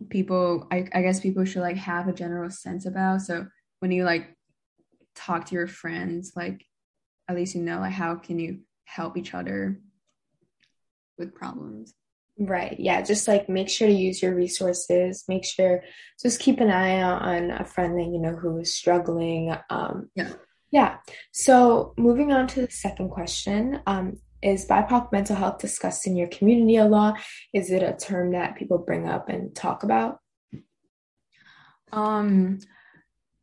people 0.10 0.68
I, 0.72 0.88
I 0.94 1.02
guess 1.02 1.20
people 1.20 1.46
should 1.46 1.62
like 1.62 1.78
have 1.78 2.08
a 2.08 2.14
general 2.14 2.50
sense 2.50 2.86
about. 2.86 3.22
So 3.22 3.48
when 3.80 3.92
you 3.92 4.04
like 4.04 4.36
talk 5.16 5.46
to 5.46 5.56
your 5.56 5.68
friends, 5.68 6.34
like 6.36 6.66
at 7.28 7.36
least 7.36 7.56
you 7.56 7.62
know 7.62 7.80
like 7.80 7.94
how 7.94 8.16
can 8.16 8.40
you 8.40 8.60
help 8.86 9.18
each 9.18 9.34
other 9.34 9.80
with 11.18 11.34
problems. 11.34 11.94
Right. 12.40 12.76
Yeah. 12.80 13.02
Just 13.02 13.28
like 13.28 13.48
make 13.48 13.70
sure 13.70 13.88
to 13.88 13.94
use 13.94 14.22
your 14.22 14.34
resources. 14.34 15.24
Make 15.28 15.46
sure 15.46 15.84
just 16.22 16.40
keep 16.40 16.60
an 16.60 16.72
eye 16.72 17.00
out 17.00 17.22
on 17.22 17.52
a 17.52 17.64
friend 17.64 17.98
that 18.00 18.06
you 18.06 18.20
know 18.20 18.36
who 18.36 18.58
is 18.58 18.74
struggling. 18.74 19.56
Um, 19.70 20.10
yeah. 20.16 20.34
Yeah. 20.72 20.98
So 21.32 21.94
moving 21.98 22.32
on 22.34 22.48
to 22.48 22.62
the 22.62 22.72
second 22.72 23.10
question. 23.10 23.82
Um, 23.86 24.18
is 24.42 24.66
BIPOC 24.66 25.12
mental 25.12 25.36
health 25.36 25.60
discussed 25.60 26.08
in 26.08 26.18
your 26.18 26.28
community 26.28 26.76
a 26.76 26.86
lot? 26.86 27.18
Is 27.54 27.72
it 27.72 27.84
a 27.84 27.94
term 27.94 28.32
that 28.32 28.56
people 28.56 28.78
bring 28.78 29.08
up 29.08 29.30
and 29.30 29.56
talk 29.56 29.84
about? 29.84 30.20
Um, 31.92 32.60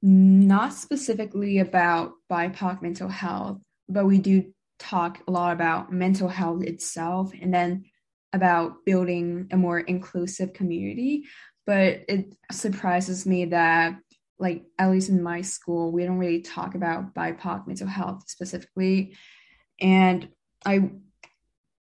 not 0.02 0.74
specifically 0.74 1.60
about 1.60 2.12
BIPOC 2.30 2.82
mental 2.82 3.08
health, 3.08 3.58
but 3.88 4.06
we 4.06 4.18
do 4.18 4.52
talk 4.78 5.20
a 5.28 5.30
lot 5.30 5.52
about 5.52 5.92
mental 5.92 6.28
health 6.28 6.64
itself 6.64 7.32
and 7.40 7.54
then 7.54 7.84
about 8.32 8.84
building 8.84 9.48
a 9.50 9.56
more 9.56 9.80
inclusive 9.80 10.52
community. 10.52 11.24
But 11.66 12.04
it 12.08 12.34
surprises 12.50 13.26
me 13.26 13.46
that, 13.46 13.96
like, 14.38 14.64
at 14.78 14.90
least 14.90 15.08
in 15.08 15.22
my 15.22 15.42
school, 15.42 15.92
we 15.92 16.04
don't 16.04 16.18
really 16.18 16.40
talk 16.40 16.74
about 16.74 17.14
BIPOC 17.14 17.66
mental 17.66 17.86
health 17.86 18.24
specifically. 18.28 19.16
And 19.80 20.28
I 20.64 20.90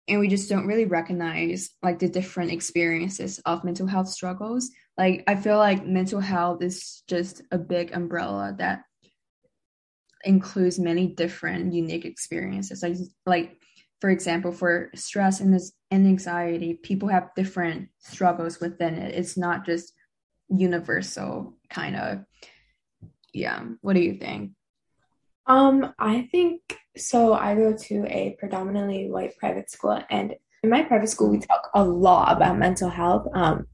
and 0.09 0.21
we 0.21 0.29
just 0.29 0.49
don't 0.49 0.67
really 0.67 0.87
recognize 0.87 1.71
like 1.83 1.99
the 1.99 2.09
different 2.09 2.51
experiences 2.51 3.39
of 3.41 3.63
mental 3.63 3.87
health 3.87 4.09
struggles. 4.09 4.71
Like 4.97 5.23
I 5.27 5.37
feel 5.37 5.59
like 5.59 5.87
mental 5.87 6.21
health 6.21 6.63
is 6.63 7.03
just 7.07 7.43
a 7.53 7.59
big 7.59 7.93
umbrella 7.93 8.55
that 8.59 8.83
includes 10.25 10.79
many 10.79 11.09
different 11.09 11.73
unique 11.75 12.05
experiences. 12.05 12.83
Like 12.83 12.97
like 13.27 13.58
for 14.01 14.11
example, 14.11 14.53
for 14.53 14.91
stress 14.95 15.41
and 15.41 15.53
this 15.53 15.73
and 15.91 16.07
anxiety, 16.07 16.75
people 16.75 17.09
have 17.09 17.35
different 17.35 17.89
struggles 17.99 18.61
within 18.61 18.95
it. 18.95 19.15
It's 19.15 19.37
not 19.37 19.67
just 19.67 19.93
universal 20.49 21.57
kind 21.71 21.97
of. 21.97 22.25
Yeah. 23.33 23.65
What 23.81 23.95
do 23.95 24.01
you 24.01 24.15
think? 24.15 24.53
Um, 25.47 25.95
I 25.99 26.29
think 26.31 26.61
so. 26.97 27.33
I 27.33 27.55
go 27.55 27.75
to 27.75 28.05
a 28.07 28.37
predominantly 28.39 29.11
white 29.11 29.37
private 29.39 29.71
school, 29.71 30.01
and 30.11 30.35
in 30.63 30.71
my 30.71 30.83
private 30.83 31.09
school, 31.09 31.31
we 31.31 31.39
talk 31.39 31.71
a 31.75 31.83
lot 31.83 32.37
about 32.37 32.59
mental 32.59 32.91
health. 32.91 33.27
Um, 33.35 33.67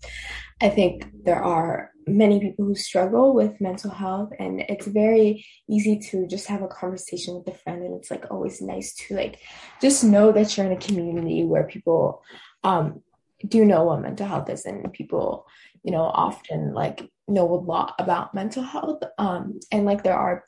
I 0.63 0.69
think 0.69 1.11
there 1.25 1.43
are 1.43 1.91
many 2.07 2.41
people 2.41 2.65
who 2.65 2.75
struggle 2.75 3.35
with 3.35 3.61
mental 3.61 3.91
health, 3.91 4.31
and 4.39 4.61
it's 4.69 4.87
very 4.87 5.45
easy 5.69 5.99
to 6.11 6.27
just 6.27 6.47
have 6.47 6.63
a 6.63 6.69
conversation 6.69 7.35
with 7.37 7.55
a 7.55 7.59
friend, 7.59 7.83
and 7.83 7.95
it's 7.95 8.11
like 8.11 8.25
always 8.31 8.61
nice 8.61 8.95
to 8.95 9.15
like 9.15 9.41
just 9.81 10.05
know 10.05 10.33
that 10.33 10.57
you're 10.57 10.67
in 10.67 10.73
a 10.73 10.77
community 10.77 11.45
where 11.45 11.65
people 11.65 12.23
um 12.63 13.03
do 13.47 13.65
know 13.65 13.85
what 13.85 14.01
mental 14.01 14.27
health 14.27 14.49
is, 14.51 14.65
and 14.65 14.93
people 14.93 15.47
you 15.83 15.93
know 15.93 16.03
often 16.03 16.73
like 16.73 17.09
know 17.29 17.53
a 17.53 17.57
lot 17.57 17.95
about 17.99 18.35
mental 18.35 18.63
health 18.63 19.03
um 19.19 19.59
and 19.73 19.85
like 19.85 20.03
there 20.03 20.17
are 20.17 20.45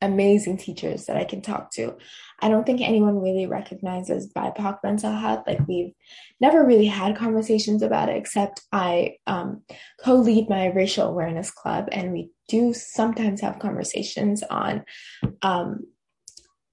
amazing 0.00 0.56
teachers 0.56 1.06
that 1.06 1.16
I 1.16 1.24
can 1.24 1.42
talk 1.42 1.72
to. 1.72 1.96
I 2.40 2.48
don't 2.48 2.64
think 2.64 2.80
anyone 2.80 3.20
really 3.20 3.46
recognizes 3.46 4.32
BIPOC 4.32 4.78
mental 4.84 5.12
health. 5.12 5.44
Like 5.46 5.66
we've 5.66 5.92
never 6.40 6.64
really 6.64 6.86
had 6.86 7.16
conversations 7.16 7.82
about 7.82 8.08
it, 8.08 8.16
except 8.16 8.62
I 8.72 9.16
um, 9.26 9.62
co-lead 10.04 10.48
my 10.48 10.66
racial 10.66 11.08
awareness 11.08 11.50
club, 11.50 11.88
and 11.90 12.12
we 12.12 12.30
do 12.48 12.72
sometimes 12.72 13.40
have 13.40 13.58
conversations 13.58 14.42
on, 14.44 14.84
um, 15.42 15.80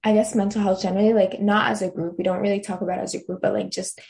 I 0.04 0.14
guess, 0.14 0.34
mental 0.34 0.62
health 0.62 0.82
generally. 0.82 1.12
Like 1.12 1.40
not 1.40 1.70
as 1.70 1.82
a 1.82 1.90
group, 1.90 2.16
we 2.18 2.24
don't 2.24 2.42
really 2.42 2.60
talk 2.60 2.80
about 2.80 3.00
as 3.00 3.14
a 3.14 3.24
group, 3.24 3.40
but 3.42 3.54
like 3.54 3.70
just 3.70 4.00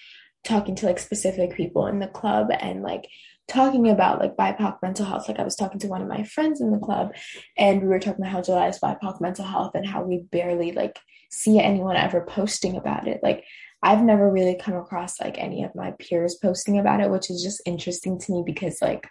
talking 0.45 0.77
to 0.77 0.87
like 0.87 0.99
specific 0.99 1.57
people 1.57 1.87
in 1.87 1.99
the 1.99 2.07
club 2.07 2.49
and 2.61 2.83
like 2.83 3.09
talking 3.49 3.89
about 3.89 4.19
like 4.19 4.37
BIPOC 4.37 4.79
mental 4.83 5.07
health. 5.07 5.29
Like 5.29 5.39
I 5.39 5.45
was 5.45 5.57
talking 5.57 5.79
to 5.81 5.89
one 5.89 6.03
of 6.03 6.09
my 6.09 6.25
friends 6.25 6.61
in 6.61 6.71
the 6.71 6.79
club 6.79 7.15
and 7.57 7.83
we 7.83 7.89
were 7.89 8.01
talking 8.01 8.21
about 8.21 8.33
how 8.33 8.43
July 8.43 8.69
is 8.69 8.79
BIPOC 8.81 9.21
mental 9.21 9.45
health 9.45 9.73
and 9.75 9.87
how 9.87 10.03
we 10.03 10.19
barely 10.31 10.73
like 10.73 10.99
see 11.31 11.61
anyone 11.61 11.97
ever 11.97 12.23
posting 12.23 12.77
about 12.77 13.07
it. 13.07 13.21
Like 13.23 13.45
I've 13.83 14.03
never 14.03 14.31
really 14.31 14.57
come 14.57 14.75
across 14.75 15.21
like 15.21 15.39
any 15.39 15.63
of 15.63 15.75
my 15.75 15.93
peers 15.93 16.37
posting 16.37 16.79
about 16.79 17.01
it, 17.01 17.11
which 17.11 17.31
is 17.31 17.43
just 17.43 17.63
interesting 17.67 18.19
to 18.19 18.33
me 18.33 18.43
because 18.45 18.79
like 18.83 19.07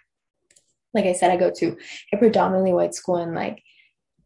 like 0.92 1.04
I 1.04 1.12
said, 1.12 1.30
I 1.30 1.36
go 1.36 1.50
to 1.56 1.76
a 2.12 2.16
predominantly 2.16 2.72
white 2.72 2.94
school 2.94 3.16
and 3.16 3.34
like 3.34 3.62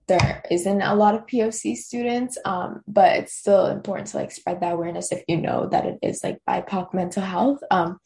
there 0.07 0.43
isn't 0.50 0.83
a 0.83 0.95
lot 0.95 1.14
of 1.14 1.26
POC 1.26 1.76
students, 1.76 2.37
um, 2.45 2.83
but 2.87 3.17
it's 3.17 3.35
still 3.35 3.67
important 3.67 4.09
to 4.09 4.17
like 4.17 4.33
spread 4.33 4.61
that 4.61 4.73
awareness 4.73 5.12
if 5.12 5.23
you 5.29 5.37
know 5.37 5.69
that 5.69 5.87
it 5.87 5.99
is 6.02 6.23
like 6.25 6.38
BIPOC 6.49 6.95
mental 6.95 7.23
health. 7.23 7.59
Um, 7.71 7.99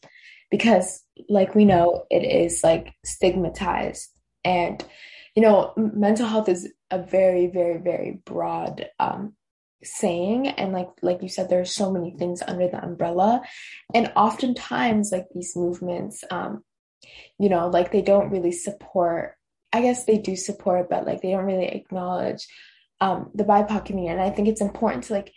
because 0.51 1.03
like 1.29 1.55
we 1.55 1.65
know 1.65 2.05
it 2.09 2.23
is 2.23 2.61
like 2.63 2.93
stigmatized. 3.03 4.09
And 4.43 4.83
you 5.35 5.41
know 5.41 5.73
mental 5.75 6.27
health 6.27 6.49
is 6.49 6.71
a 6.91 7.01
very 7.01 7.47
very 7.47 7.77
very 7.77 8.19
broad 8.25 8.87
um 8.99 9.33
saying. 9.83 10.47
And 10.47 10.73
like 10.73 10.89
like 11.01 11.21
you 11.21 11.29
said 11.29 11.49
there's 11.49 11.71
so 11.73 11.91
many 11.91 12.11
things 12.11 12.41
under 12.47 12.67
the 12.67 12.83
umbrella. 12.83 13.41
And 13.93 14.11
oftentimes 14.15 15.11
like 15.11 15.25
these 15.33 15.55
movements 15.55 16.23
um 16.31 16.63
you 17.39 17.49
know 17.49 17.67
like 17.67 17.91
they 17.91 18.01
don't 18.01 18.31
really 18.31 18.51
support 18.51 19.35
i 19.73 19.81
guess 19.81 20.05
they 20.05 20.17
do 20.17 20.35
support 20.35 20.89
but 20.89 21.05
like 21.05 21.21
they 21.21 21.31
don't 21.31 21.45
really 21.45 21.67
acknowledge 21.67 22.47
um 23.01 23.29
the 23.33 23.43
bipoc 23.43 23.85
community. 23.85 24.11
And 24.11 24.21
i 24.21 24.29
think 24.29 24.47
it's 24.47 24.61
important 24.61 25.03
to 25.05 25.13
like 25.13 25.31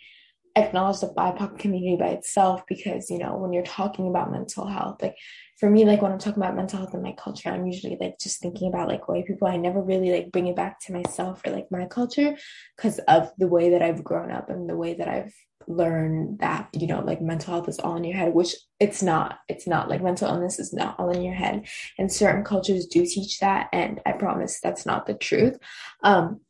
acknowledge 0.55 0.99
the 0.99 1.07
BIPOC 1.07 1.59
community 1.59 1.95
by 1.97 2.09
itself 2.09 2.63
because, 2.67 3.09
you 3.09 3.17
know, 3.17 3.37
when 3.37 3.53
you're 3.53 3.63
talking 3.63 4.07
about 4.07 4.31
mental 4.31 4.67
health, 4.67 5.01
like 5.01 5.15
for 5.59 5.69
me, 5.69 5.85
like 5.85 6.01
when 6.01 6.11
I'm 6.11 6.19
talking 6.19 6.41
about 6.41 6.55
mental 6.55 6.79
health 6.79 6.93
in 6.93 7.01
my 7.01 7.13
culture, 7.13 7.49
I'm 7.49 7.65
usually 7.65 7.97
like 7.99 8.19
just 8.19 8.41
thinking 8.41 8.69
about 8.69 8.87
like 8.87 9.07
white 9.07 9.25
people. 9.25 9.47
I 9.47 9.57
never 9.57 9.81
really 9.81 10.11
like 10.11 10.31
bring 10.31 10.47
it 10.47 10.55
back 10.55 10.79
to 10.81 10.93
myself 10.93 11.41
or 11.45 11.51
like 11.51 11.67
my 11.71 11.85
culture 11.85 12.35
because 12.75 12.99
of 13.07 13.31
the 13.37 13.47
way 13.47 13.71
that 13.71 13.81
I've 13.81 14.03
grown 14.03 14.31
up 14.31 14.49
and 14.49 14.69
the 14.69 14.77
way 14.77 14.93
that 14.95 15.07
I've 15.07 15.33
learned 15.67 16.39
that, 16.39 16.69
you 16.73 16.87
know, 16.87 17.01
like 17.01 17.21
mental 17.21 17.53
health 17.53 17.69
is 17.69 17.79
all 17.79 17.95
in 17.95 18.03
your 18.03 18.17
head, 18.17 18.33
which 18.33 18.55
it's 18.79 19.03
not. 19.03 19.39
It's 19.47 19.67
not 19.67 19.89
like 19.89 20.01
mental 20.01 20.29
illness 20.29 20.59
is 20.59 20.73
not 20.73 20.99
all 20.99 21.09
in 21.09 21.21
your 21.21 21.35
head. 21.35 21.67
And 21.97 22.11
certain 22.11 22.43
cultures 22.43 22.87
do 22.87 23.05
teach 23.05 23.39
that. 23.39 23.69
And 23.71 24.01
I 24.05 24.13
promise 24.13 24.59
that's 24.61 24.85
not 24.85 25.05
the 25.05 25.13
truth. 25.13 25.57
Um, 26.03 26.41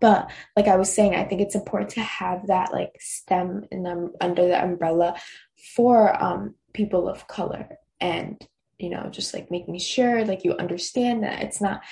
but 0.00 0.30
like 0.56 0.66
i 0.68 0.76
was 0.76 0.92
saying 0.92 1.14
i 1.14 1.24
think 1.24 1.40
it's 1.40 1.54
important 1.54 1.90
to 1.90 2.00
have 2.00 2.46
that 2.46 2.72
like 2.72 2.92
stem 3.00 3.64
in 3.70 3.82
them 3.82 4.12
under 4.20 4.46
the 4.46 4.62
umbrella 4.62 5.14
for 5.74 6.22
um 6.22 6.54
people 6.72 7.08
of 7.08 7.26
color. 7.28 7.68
And 8.00 8.40
you 8.78 8.90
know 8.90 9.08
just 9.10 9.32
like 9.32 9.50
making 9.50 9.78
sure 9.78 10.24
like 10.24 10.42
you 10.44 10.54
understand 10.54 11.22
that 11.22 11.42
it's 11.42 11.60
not 11.60 11.82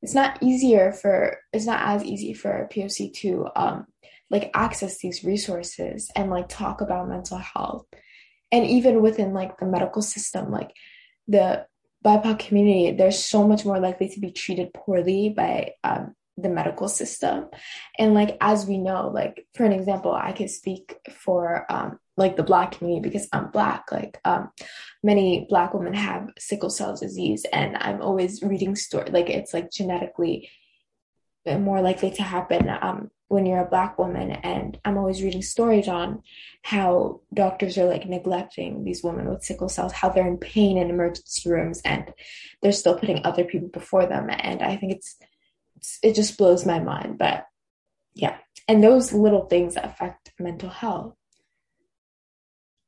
it's 0.00 0.14
not 0.14 0.42
easier 0.42 0.92
for 0.92 1.38
it's 1.52 1.66
not 1.66 1.82
as 1.82 2.02
easy 2.04 2.32
for 2.32 2.66
poc 2.72 3.12
to 3.14 3.48
um 3.54 3.86
like 4.30 4.50
access 4.54 4.98
these 4.98 5.24
resources 5.24 6.10
and 6.16 6.30
like 6.30 6.48
talk 6.48 6.80
about 6.80 7.08
mental 7.08 7.38
health. 7.38 7.86
And 8.50 8.64
even 8.66 9.02
within 9.02 9.34
like 9.34 9.58
the 9.58 9.66
medical 9.66 10.00
system 10.00 10.50
like 10.50 10.72
the 11.26 11.66
bipoc 12.04 12.38
community 12.38 12.96
they're 12.96 13.10
so 13.10 13.46
much 13.46 13.66
more 13.66 13.80
likely 13.80 14.08
to 14.08 14.20
be 14.20 14.30
treated 14.30 14.72
poorly 14.72 15.28
by 15.28 15.72
um, 15.84 16.14
the 16.42 16.48
medical 16.48 16.88
system. 16.88 17.46
And 17.98 18.14
like 18.14 18.36
as 18.40 18.66
we 18.66 18.78
know 18.78 19.10
like 19.12 19.46
for 19.54 19.64
an 19.64 19.72
example 19.72 20.12
i 20.12 20.32
could 20.32 20.50
speak 20.50 20.96
for 21.10 21.70
um 21.70 21.98
like 22.16 22.36
the 22.36 22.42
black 22.42 22.72
community 22.72 23.08
because 23.08 23.28
i'm 23.32 23.50
black. 23.50 23.90
Like 23.90 24.18
um 24.24 24.50
many 25.02 25.46
black 25.48 25.74
women 25.74 25.94
have 25.94 26.30
sickle 26.38 26.70
cell 26.70 26.96
disease 26.96 27.44
and 27.52 27.76
i'm 27.76 28.00
always 28.02 28.42
reading 28.42 28.76
story 28.76 29.10
like 29.10 29.28
it's 29.30 29.54
like 29.54 29.70
genetically 29.70 30.50
more 31.46 31.80
likely 31.80 32.10
to 32.10 32.22
happen 32.22 32.68
um 32.68 33.10
when 33.28 33.44
you're 33.44 33.60
a 33.60 33.68
black 33.68 33.98
woman. 33.98 34.30
And 34.30 34.78
i'm 34.84 34.96
always 34.96 35.22
reading 35.22 35.42
stories 35.42 35.88
on 35.88 36.22
how 36.62 37.20
doctors 37.34 37.76
are 37.78 37.86
like 37.86 38.06
neglecting 38.06 38.84
these 38.84 39.02
women 39.02 39.28
with 39.28 39.42
sickle 39.42 39.68
cells 39.68 39.92
how 39.92 40.08
they're 40.08 40.26
in 40.26 40.38
pain 40.38 40.78
in 40.78 40.90
emergency 40.90 41.50
rooms 41.50 41.80
and 41.84 42.12
they're 42.62 42.72
still 42.72 42.98
putting 42.98 43.24
other 43.24 43.44
people 43.44 43.68
before 43.68 44.06
them. 44.06 44.28
And 44.30 44.62
i 44.62 44.76
think 44.76 44.92
it's 44.92 45.16
it 46.02 46.14
just 46.14 46.38
blows 46.38 46.66
my 46.66 46.78
mind. 46.78 47.18
But 47.18 47.46
yeah, 48.14 48.38
and 48.66 48.82
those 48.82 49.12
little 49.12 49.46
things 49.46 49.76
affect 49.76 50.32
mental 50.38 50.70
health. 50.70 51.14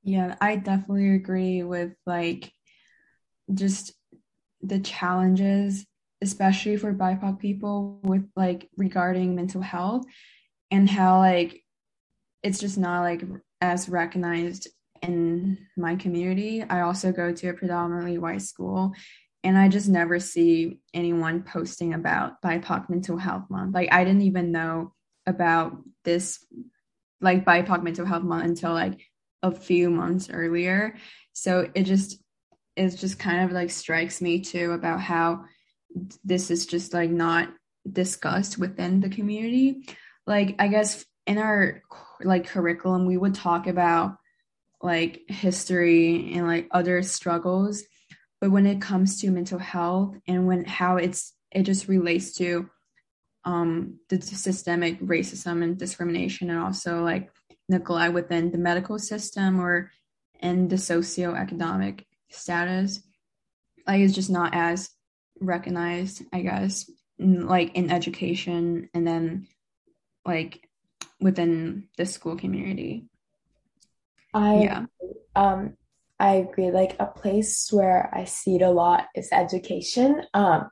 Yeah, 0.03 0.37
I 0.41 0.57
definitely 0.57 1.15
agree 1.15 1.63
with 1.63 1.93
like 2.07 2.53
just 3.53 3.93
the 4.63 4.79
challenges 4.79 5.87
especially 6.23 6.77
for 6.77 6.93
BIPOC 6.93 7.39
people 7.39 7.99
with 8.03 8.29
like 8.37 8.69
regarding 8.77 9.35
mental 9.35 9.63
health 9.63 10.05
and 10.71 10.89
how 10.89 11.19
like 11.19 11.63
it's 12.43 12.59
just 12.59 12.79
not 12.79 13.01
like 13.01 13.23
as 13.61 13.89
recognized 13.89 14.69
in 15.03 15.59
my 15.77 15.97
community. 15.97 16.63
I 16.63 16.81
also 16.81 17.11
go 17.13 17.33
to 17.33 17.49
a 17.49 17.55
predominantly 17.55 18.19
white 18.19 18.43
school 18.43 18.93
and 19.43 19.57
I 19.57 19.69
just 19.69 19.89
never 19.89 20.21
see 20.21 20.81
anyone 20.93 21.43
posting 21.43 21.95
about 21.95 22.43
BIPOC 22.43 22.91
mental 22.91 23.17
health 23.17 23.45
month. 23.49 23.75
Like 23.75 23.89
I 23.93 24.05
didn't 24.05 24.23
even 24.23 24.53
know 24.53 24.95
about 25.27 25.79
this 26.05 26.45
like 27.21 27.45
BIPOC 27.45 27.83
mental 27.83 28.07
health 28.07 28.23
month 28.23 28.45
until 28.45 28.73
like 28.73 29.01
a 29.43 29.51
few 29.51 29.91
months 29.91 30.29
earlier. 30.31 30.97
So 31.33 31.71
it 31.75 31.85
just 31.85 32.23
it 32.77 32.91
just 32.91 33.19
kind 33.19 33.45
of 33.45 33.53
like 33.53 33.71
strikes 33.71 34.21
me 34.21 34.41
too 34.41 34.73
about 34.73 35.01
how 35.01 35.45
this 36.25 36.51
is 36.51 36.67
just 36.67 36.93
like 36.93 37.11
not 37.11 37.49
discussed 37.91 38.59
within 38.59 39.01
the 39.01 39.09
community. 39.09 39.87
Like 40.27 40.57
I 40.59 40.69
guess 40.69 41.05
in 41.27 41.39
our 41.39 41.83
like 42.23 42.47
curriculum 42.47 43.07
we 43.07 43.17
would 43.17 43.35
talk 43.35 43.67
about 43.67 44.17
like 44.83 45.23
history 45.29 46.33
and 46.35 46.47
like 46.47 46.69
other 46.71 47.03
struggles 47.03 47.83
but 48.41 48.51
when 48.51 48.67
it 48.67 48.81
comes 48.81 49.21
to 49.21 49.31
mental 49.31 49.59
health 49.59 50.17
and 50.27 50.47
when 50.47 50.65
how 50.65 50.97
it's 50.97 51.35
it 51.51 51.63
just 51.63 51.89
relates 51.89 52.35
to 52.35 52.69
um 53.45 53.99
the 54.09 54.21
systemic 54.21 55.01
racism 55.01 55.63
and 55.63 55.79
discrimination 55.79 56.51
and 56.51 56.59
also 56.59 57.03
like 57.03 57.31
neglect 57.69 58.15
within 58.15 58.51
the 58.51 58.59
medical 58.59 58.99
system 58.99 59.61
or 59.61 59.91
in 60.41 60.69
the 60.69 60.77
socioeconomic 60.77 62.05
status 62.31 63.01
like 63.87 64.01
it's 64.01 64.15
just 64.15 64.31
not 64.31 64.55
as 64.55 64.91
recognized 65.41 66.23
i 66.33 66.41
guess 66.41 66.91
in, 67.19 67.47
like 67.47 67.75
in 67.75 67.91
education 67.91 68.89
and 68.95 69.07
then 69.07 69.47
like 70.25 70.69
within 71.21 71.89
the 71.97 72.07
school 72.07 72.37
community. 72.37 73.07
I 74.33 74.55
yeah. 74.63 74.87
um 75.37 75.77
I 76.21 76.35
agree. 76.35 76.71
Like 76.71 76.97
a 77.01 77.07
place 77.07 77.73
where 77.73 78.11
I 78.13 78.27
see 78.27 78.57
it 78.57 78.63
a 78.63 78.71
lot 78.71 79.07
is 79.15 79.31
education. 79.33 80.23
Um, 80.35 80.69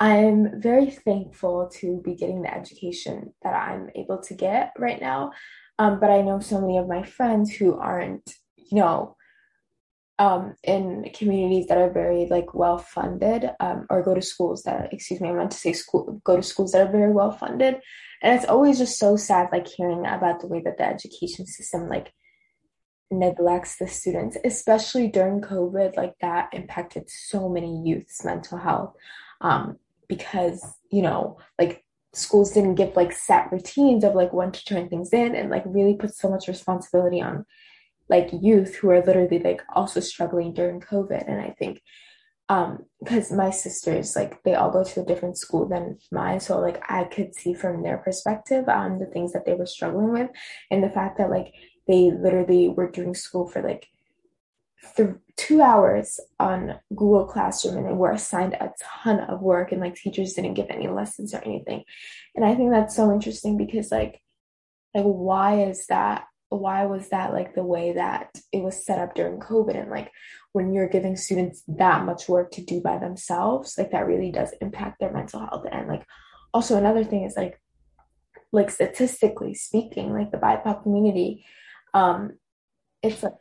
I'm 0.00 0.60
very 0.60 0.90
thankful 0.90 1.70
to 1.80 2.02
be 2.04 2.16
getting 2.16 2.42
the 2.42 2.52
education 2.52 3.32
that 3.42 3.54
I'm 3.54 3.88
able 3.94 4.18
to 4.22 4.34
get 4.34 4.72
right 4.76 5.00
now. 5.00 5.30
Um, 5.78 6.00
but 6.00 6.10
I 6.10 6.22
know 6.22 6.40
so 6.40 6.60
many 6.60 6.76
of 6.76 6.88
my 6.88 7.04
friends 7.04 7.54
who 7.54 7.78
aren't, 7.78 8.28
you 8.56 8.78
know, 8.78 9.16
um, 10.18 10.54
in 10.64 11.10
communities 11.14 11.66
that 11.68 11.78
are 11.78 11.90
very 11.90 12.26
like 12.26 12.54
well 12.54 12.78
funded, 12.78 13.50
um, 13.60 13.86
or 13.90 14.02
go 14.02 14.14
to 14.14 14.22
schools 14.22 14.64
that, 14.64 14.92
excuse 14.92 15.20
me, 15.20 15.28
I 15.28 15.32
meant 15.32 15.52
to 15.52 15.56
say 15.56 15.72
school, 15.72 16.20
go 16.24 16.36
to 16.36 16.42
schools 16.42 16.72
that 16.72 16.86
are 16.86 16.92
very 16.92 17.12
well 17.12 17.32
funded. 17.32 17.80
And 18.22 18.36
it's 18.36 18.48
always 18.48 18.78
just 18.78 18.98
so 18.98 19.16
sad, 19.16 19.50
like 19.52 19.68
hearing 19.68 20.06
about 20.06 20.40
the 20.40 20.48
way 20.48 20.62
that 20.64 20.78
the 20.78 20.86
education 20.86 21.46
system, 21.46 21.88
like 21.88 22.12
neglects 23.18 23.76
the 23.76 23.88
students, 23.88 24.36
especially 24.44 25.08
during 25.08 25.40
COVID. 25.40 25.96
Like 25.96 26.14
that 26.20 26.50
impacted 26.52 27.08
so 27.08 27.48
many 27.48 27.82
youth's 27.84 28.24
mental 28.24 28.58
health 28.58 28.94
um, 29.40 29.78
because, 30.08 30.64
you 30.90 31.02
know, 31.02 31.38
like 31.58 31.84
schools 32.12 32.52
didn't 32.52 32.76
give 32.76 32.96
like 32.96 33.12
set 33.12 33.50
routines 33.50 34.04
of 34.04 34.14
like 34.14 34.32
when 34.32 34.52
to 34.52 34.64
turn 34.64 34.88
things 34.88 35.12
in 35.12 35.34
and 35.34 35.50
like 35.50 35.64
really 35.66 35.94
put 35.94 36.14
so 36.14 36.28
much 36.28 36.48
responsibility 36.48 37.20
on 37.20 37.44
like 38.08 38.30
youth 38.32 38.76
who 38.76 38.90
are 38.90 39.04
literally 39.04 39.38
like 39.38 39.62
also 39.74 40.00
struggling 40.00 40.52
during 40.52 40.80
COVID. 40.80 41.28
And 41.28 41.40
I 41.40 41.50
think 41.58 41.82
um 42.48 42.84
because 43.02 43.32
my 43.32 43.50
sisters 43.50 44.14
like 44.14 44.42
they 44.42 44.54
all 44.54 44.70
go 44.70 44.84
to 44.84 45.00
a 45.00 45.04
different 45.04 45.38
school 45.38 45.66
than 45.66 45.98
mine 46.12 46.38
so 46.38 46.60
like 46.60 46.82
i 46.90 47.04
could 47.04 47.34
see 47.34 47.54
from 47.54 47.82
their 47.82 47.96
perspective 47.98 48.68
um 48.68 48.98
the 48.98 49.06
things 49.06 49.32
that 49.32 49.46
they 49.46 49.54
were 49.54 49.66
struggling 49.66 50.12
with 50.12 50.30
and 50.70 50.84
the 50.84 50.90
fact 50.90 51.16
that 51.16 51.30
like 51.30 51.54
they 51.86 52.10
literally 52.10 52.68
were 52.68 52.90
doing 52.90 53.14
school 53.14 53.46
for 53.46 53.62
like 53.62 53.88
th- 54.96 55.16
two 55.36 55.62
hours 55.62 56.20
on 56.38 56.78
Google 56.90 57.26
Classroom 57.26 57.78
and 57.78 57.86
they 57.86 57.92
were 57.92 58.12
assigned 58.12 58.54
a 58.54 58.72
ton 58.82 59.20
of 59.20 59.42
work 59.42 59.72
and 59.72 59.80
like 59.80 59.94
teachers 59.94 60.34
didn't 60.34 60.54
give 60.54 60.66
any 60.70 60.88
lessons 60.88 61.34
or 61.34 61.42
anything. 61.44 61.84
And 62.34 62.44
I 62.44 62.54
think 62.54 62.70
that's 62.70 62.96
so 62.96 63.12
interesting 63.12 63.56
because 63.56 63.90
like 63.90 64.20
like 64.94 65.04
why 65.04 65.62
is 65.62 65.86
that 65.86 66.26
why 66.48 66.86
was 66.86 67.08
that 67.08 67.32
like 67.32 67.54
the 67.54 67.64
way 67.64 67.94
that 67.94 68.30
it 68.52 68.62
was 68.62 68.84
set 68.84 68.98
up 68.98 69.14
during 69.14 69.40
COVID 69.40 69.76
and 69.76 69.90
like 69.90 70.12
when 70.52 70.72
you're 70.72 70.88
giving 70.88 71.16
students 71.16 71.64
that 71.66 72.04
much 72.04 72.28
work 72.28 72.52
to 72.52 72.64
do 72.64 72.80
by 72.80 72.96
themselves, 72.98 73.76
like 73.76 73.90
that 73.90 74.06
really 74.06 74.30
does 74.30 74.54
impact 74.60 75.00
their 75.00 75.12
mental 75.12 75.40
health. 75.40 75.66
And 75.70 75.88
like 75.88 76.06
also 76.52 76.76
another 76.76 77.02
thing 77.02 77.24
is 77.24 77.36
like 77.36 77.60
like 78.52 78.70
statistically 78.70 79.52
speaking, 79.54 80.12
like 80.12 80.30
the 80.30 80.38
BIPOC 80.38 80.84
community 80.84 81.44
um 81.94 82.32
it's 83.02 83.22
like 83.22 83.34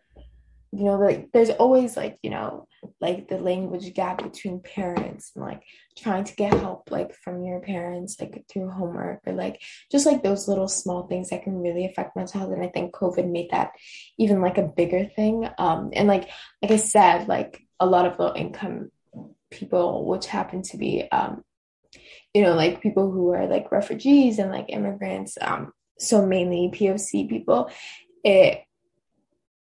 you 0.72 0.86
know 0.86 0.98
like 0.98 1.32
there's 1.32 1.52
always 1.52 1.96
like 1.96 2.18
you 2.24 2.32
know 2.32 2.68
like 3.00 3.28
the 3.28 3.38
language 3.38 3.94
gap 3.94 4.24
between 4.24 4.60
parents 4.60 5.32
and 5.36 5.46
like 5.46 5.62
trying 5.98 6.24
to 6.24 6.36
get 6.36 6.54
help 6.54 6.90
like 6.90 7.14
from 7.14 7.44
your 7.44 7.60
parents 7.60 8.20
like 8.20 8.44
through 8.52 8.70
homework 8.70 9.20
or 9.28 9.34
like 9.34 9.62
just 9.92 10.06
like 10.06 10.24
those 10.24 10.48
little 10.48 10.68
small 10.68 11.08
things 11.08 11.30
that 11.30 11.44
can 11.44 11.62
really 11.62 11.86
affect 11.86 12.16
mental 12.16 12.40
health. 12.40 12.52
And 12.52 12.64
i 12.64 12.68
think 12.68 12.94
covid 12.94 13.30
made 13.30 13.52
that 13.52 13.72
even 14.18 14.42
like 14.42 14.58
a 14.58 14.64
bigger 14.64 15.06
thing. 15.06 15.48
Um 15.58 15.92
and 15.94 16.08
like 16.08 16.30
like 16.62 16.72
i 16.72 16.78
said 16.78 17.28
like 17.28 17.62
a 17.80 17.86
lot 17.86 18.06
of 18.06 18.18
low 18.18 18.34
income 18.36 18.90
people 19.52 20.08
which 20.08 20.26
happen 20.26 20.64
to 20.64 20.78
be 20.78 21.08
um 21.12 21.44
you 22.34 22.42
know 22.42 22.56
like 22.56 22.82
people 22.82 23.12
who 23.12 23.32
are 23.34 23.48
like 23.48 23.72
refugees 23.72 24.40
and 24.40 24.52
like 24.52 24.66
immigrants 24.70 25.38
um 25.40 25.72
so 26.00 26.26
mainly 26.26 26.72
poc 26.74 27.30
people 27.30 27.70
it 28.24 28.62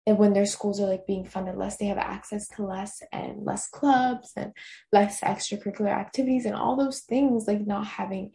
and 0.07 0.19
when 0.19 0.33
their 0.33 0.45
schools 0.45 0.79
are 0.79 0.87
like 0.87 1.07
being 1.07 1.25
funded 1.25 1.55
less 1.55 1.77
they 1.77 1.85
have 1.85 1.97
access 1.97 2.47
to 2.47 2.63
less 2.63 3.01
and 3.11 3.43
less 3.43 3.67
clubs 3.69 4.33
and 4.35 4.51
less 4.91 5.21
extracurricular 5.21 5.89
activities 5.89 6.45
and 6.45 6.55
all 6.55 6.75
those 6.75 7.01
things 7.01 7.47
like 7.47 7.65
not 7.65 7.87
having 7.87 8.31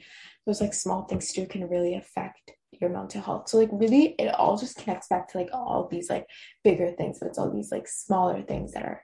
those 0.46 0.60
like 0.60 0.74
small 0.74 1.04
things 1.04 1.32
to 1.32 1.42
do 1.42 1.46
can 1.46 1.68
really 1.68 1.94
affect 1.94 2.52
your 2.80 2.90
mental 2.90 3.20
health. 3.20 3.48
So 3.48 3.58
like 3.58 3.68
really 3.72 4.14
it 4.18 4.34
all 4.34 4.56
just 4.56 4.76
connects 4.76 5.08
back 5.08 5.28
to 5.28 5.38
like 5.38 5.50
all 5.52 5.88
these 5.90 6.08
like 6.08 6.26
bigger 6.64 6.90
things. 6.92 7.18
But 7.18 7.28
it's 7.28 7.38
all 7.38 7.50
these 7.50 7.70
like 7.70 7.86
smaller 7.86 8.42
things 8.42 8.72
that 8.72 8.84
are 8.84 9.02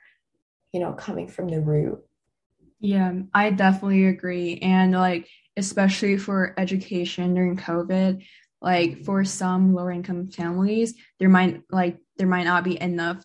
you 0.73 0.81
know 0.81 0.93
coming 0.93 1.29
from 1.29 1.49
the 1.49 1.61
root. 1.61 1.99
Yeah 2.81 3.13
i 3.35 3.51
definitely 3.51 4.07
agree. 4.07 4.59
And 4.59 4.93
like 4.93 5.29
especially 5.57 6.17
for 6.19 6.55
education 6.59 7.35
during 7.35 7.57
covid 7.57 8.25
like 8.67 9.05
for 9.05 9.25
some 9.25 9.73
lower 9.73 9.93
income 9.93 10.29
families 10.29 10.95
there 11.21 11.29
might 11.29 11.63
like 11.71 11.97
there 12.19 12.27
might 12.27 12.45
not 12.45 12.65
be 12.65 12.79
enough 12.83 13.23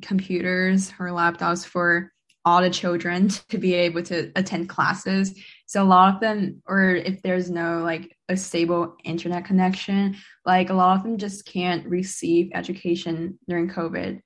computers 0.00 0.92
or 0.98 1.08
laptops 1.08 1.66
for 1.66 2.12
all 2.44 2.62
the 2.62 2.70
children 2.70 3.28
to 3.48 3.58
be 3.58 3.74
able 3.74 4.02
to 4.02 4.32
attend 4.36 4.68
classes. 4.68 5.38
So 5.66 5.82
a 5.82 5.84
lot 5.84 6.14
of 6.14 6.20
them 6.20 6.62
or 6.66 6.94
if 6.94 7.20
there's 7.22 7.50
no 7.50 7.82
like 7.82 8.16
a 8.28 8.36
stable 8.36 8.96
internet 9.04 9.44
connection 9.44 10.16
like 10.46 10.70
a 10.70 10.74
lot 10.74 10.96
of 10.96 11.02
them 11.02 11.18
just 11.18 11.44
can't 11.44 11.86
receive 11.86 12.50
education 12.54 13.38
during 13.48 13.68
covid 13.68 14.20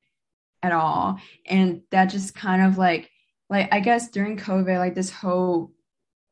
at 0.63 0.73
all. 0.73 1.19
And 1.47 1.83
that 1.91 2.07
just 2.07 2.35
kind 2.35 2.63
of 2.63 2.79
like 2.79 3.11
like 3.51 3.69
i 3.73 3.81
guess 3.81 4.09
during 4.09 4.39
covid 4.39 4.79
like 4.79 4.95
this 4.95 5.11
whole 5.11 5.73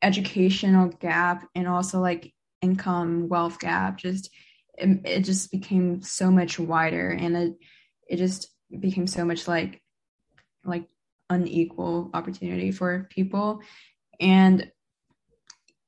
educational 0.03 0.89
gap 0.89 1.47
and 1.55 1.69
also 1.69 2.01
like 2.01 2.33
income 2.63 3.29
wealth 3.29 3.59
gap 3.59 3.99
just 3.99 4.31
it, 4.79 5.01
it 5.05 5.21
just 5.23 5.51
became 5.51 6.01
so 6.01 6.31
much 6.31 6.59
wider 6.59 7.11
and 7.11 7.37
it 7.37 7.55
it 8.09 8.17
just 8.17 8.49
became 8.81 9.07
so 9.07 9.25
much 9.25 9.47
like 9.47 9.83
like 10.65 10.87
unequal 11.33 12.11
opportunity 12.15 12.71
for 12.71 13.09
people. 13.11 13.61
And 14.21 14.71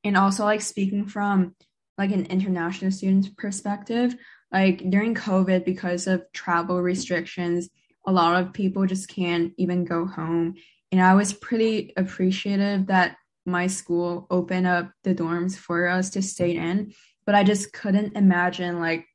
and 0.02 0.16
also 0.16 0.44
like 0.44 0.60
speaking 0.60 1.06
from 1.06 1.54
like 1.96 2.10
an 2.10 2.26
international 2.26 2.90
student's 2.90 3.28
perspective 3.28 4.14
like 4.52 4.90
during 4.90 5.14
covid 5.14 5.64
because 5.64 6.06
of 6.06 6.24
travel 6.32 6.82
restrictions 6.82 7.70
a 8.06 8.12
lot 8.12 8.42
of 8.42 8.52
people 8.52 8.84
just 8.87 9.08
can't 9.08 9.52
even 9.56 9.84
go 9.84 10.06
home. 10.06 10.54
And 10.90 11.00
i 11.00 11.14
was 11.14 11.32
pretty 11.32 11.92
appreciative 11.96 12.87
that 12.88 13.16
my 13.44 13.66
school 13.66 14.26
open 14.30 14.66
up 14.66 14.90
the 15.02 15.14
dorms 15.14 15.57
for 15.57 15.88
us 15.88 16.11
to 16.11 16.22
stay 16.22 16.57
in 16.57 16.92
but 17.26 17.35
i 17.35 17.42
just 17.44 17.72
couldn't 17.72 18.16
imagine 18.16 18.80
like 18.80 19.07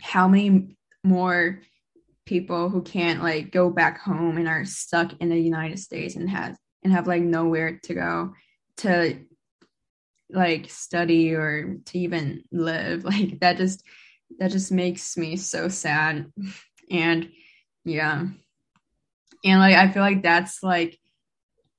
how 0.00 0.28
many 0.28 0.76
more 1.02 1.60
people 2.24 2.68
who 2.68 2.82
can't 2.82 3.22
like 3.22 3.52
go 3.52 3.70
back 3.70 4.00
home 4.00 4.36
and 4.36 4.48
are 4.48 4.64
stuck 4.64 5.12
in 5.20 5.28
the 5.28 5.40
united 5.40 5.78
states 5.78 6.16
and 6.16 6.28
have 6.28 6.56
and 6.82 6.92
have 6.92 7.06
like 7.06 7.22
nowhere 7.22 7.80
to 7.82 7.94
go 7.94 8.32
to 8.76 9.18
like 10.30 10.70
study 10.70 11.34
or 11.34 11.78
to 11.86 11.98
even 11.98 12.44
live. 12.50 13.04
Like 13.16 13.40
that 13.40 13.56
just 13.56 13.82
that 14.38 14.50
just 14.50 14.72
makes 14.72 15.16
me 15.16 15.36
so 15.36 15.68
sad. 15.68 16.32
And 16.90 17.30
yeah. 17.84 18.26
And 19.44 19.60
like 19.60 19.74
i 19.76 19.90
feel 19.90 20.02
like 20.02 20.22
that's 20.22 20.62
like 20.62 20.98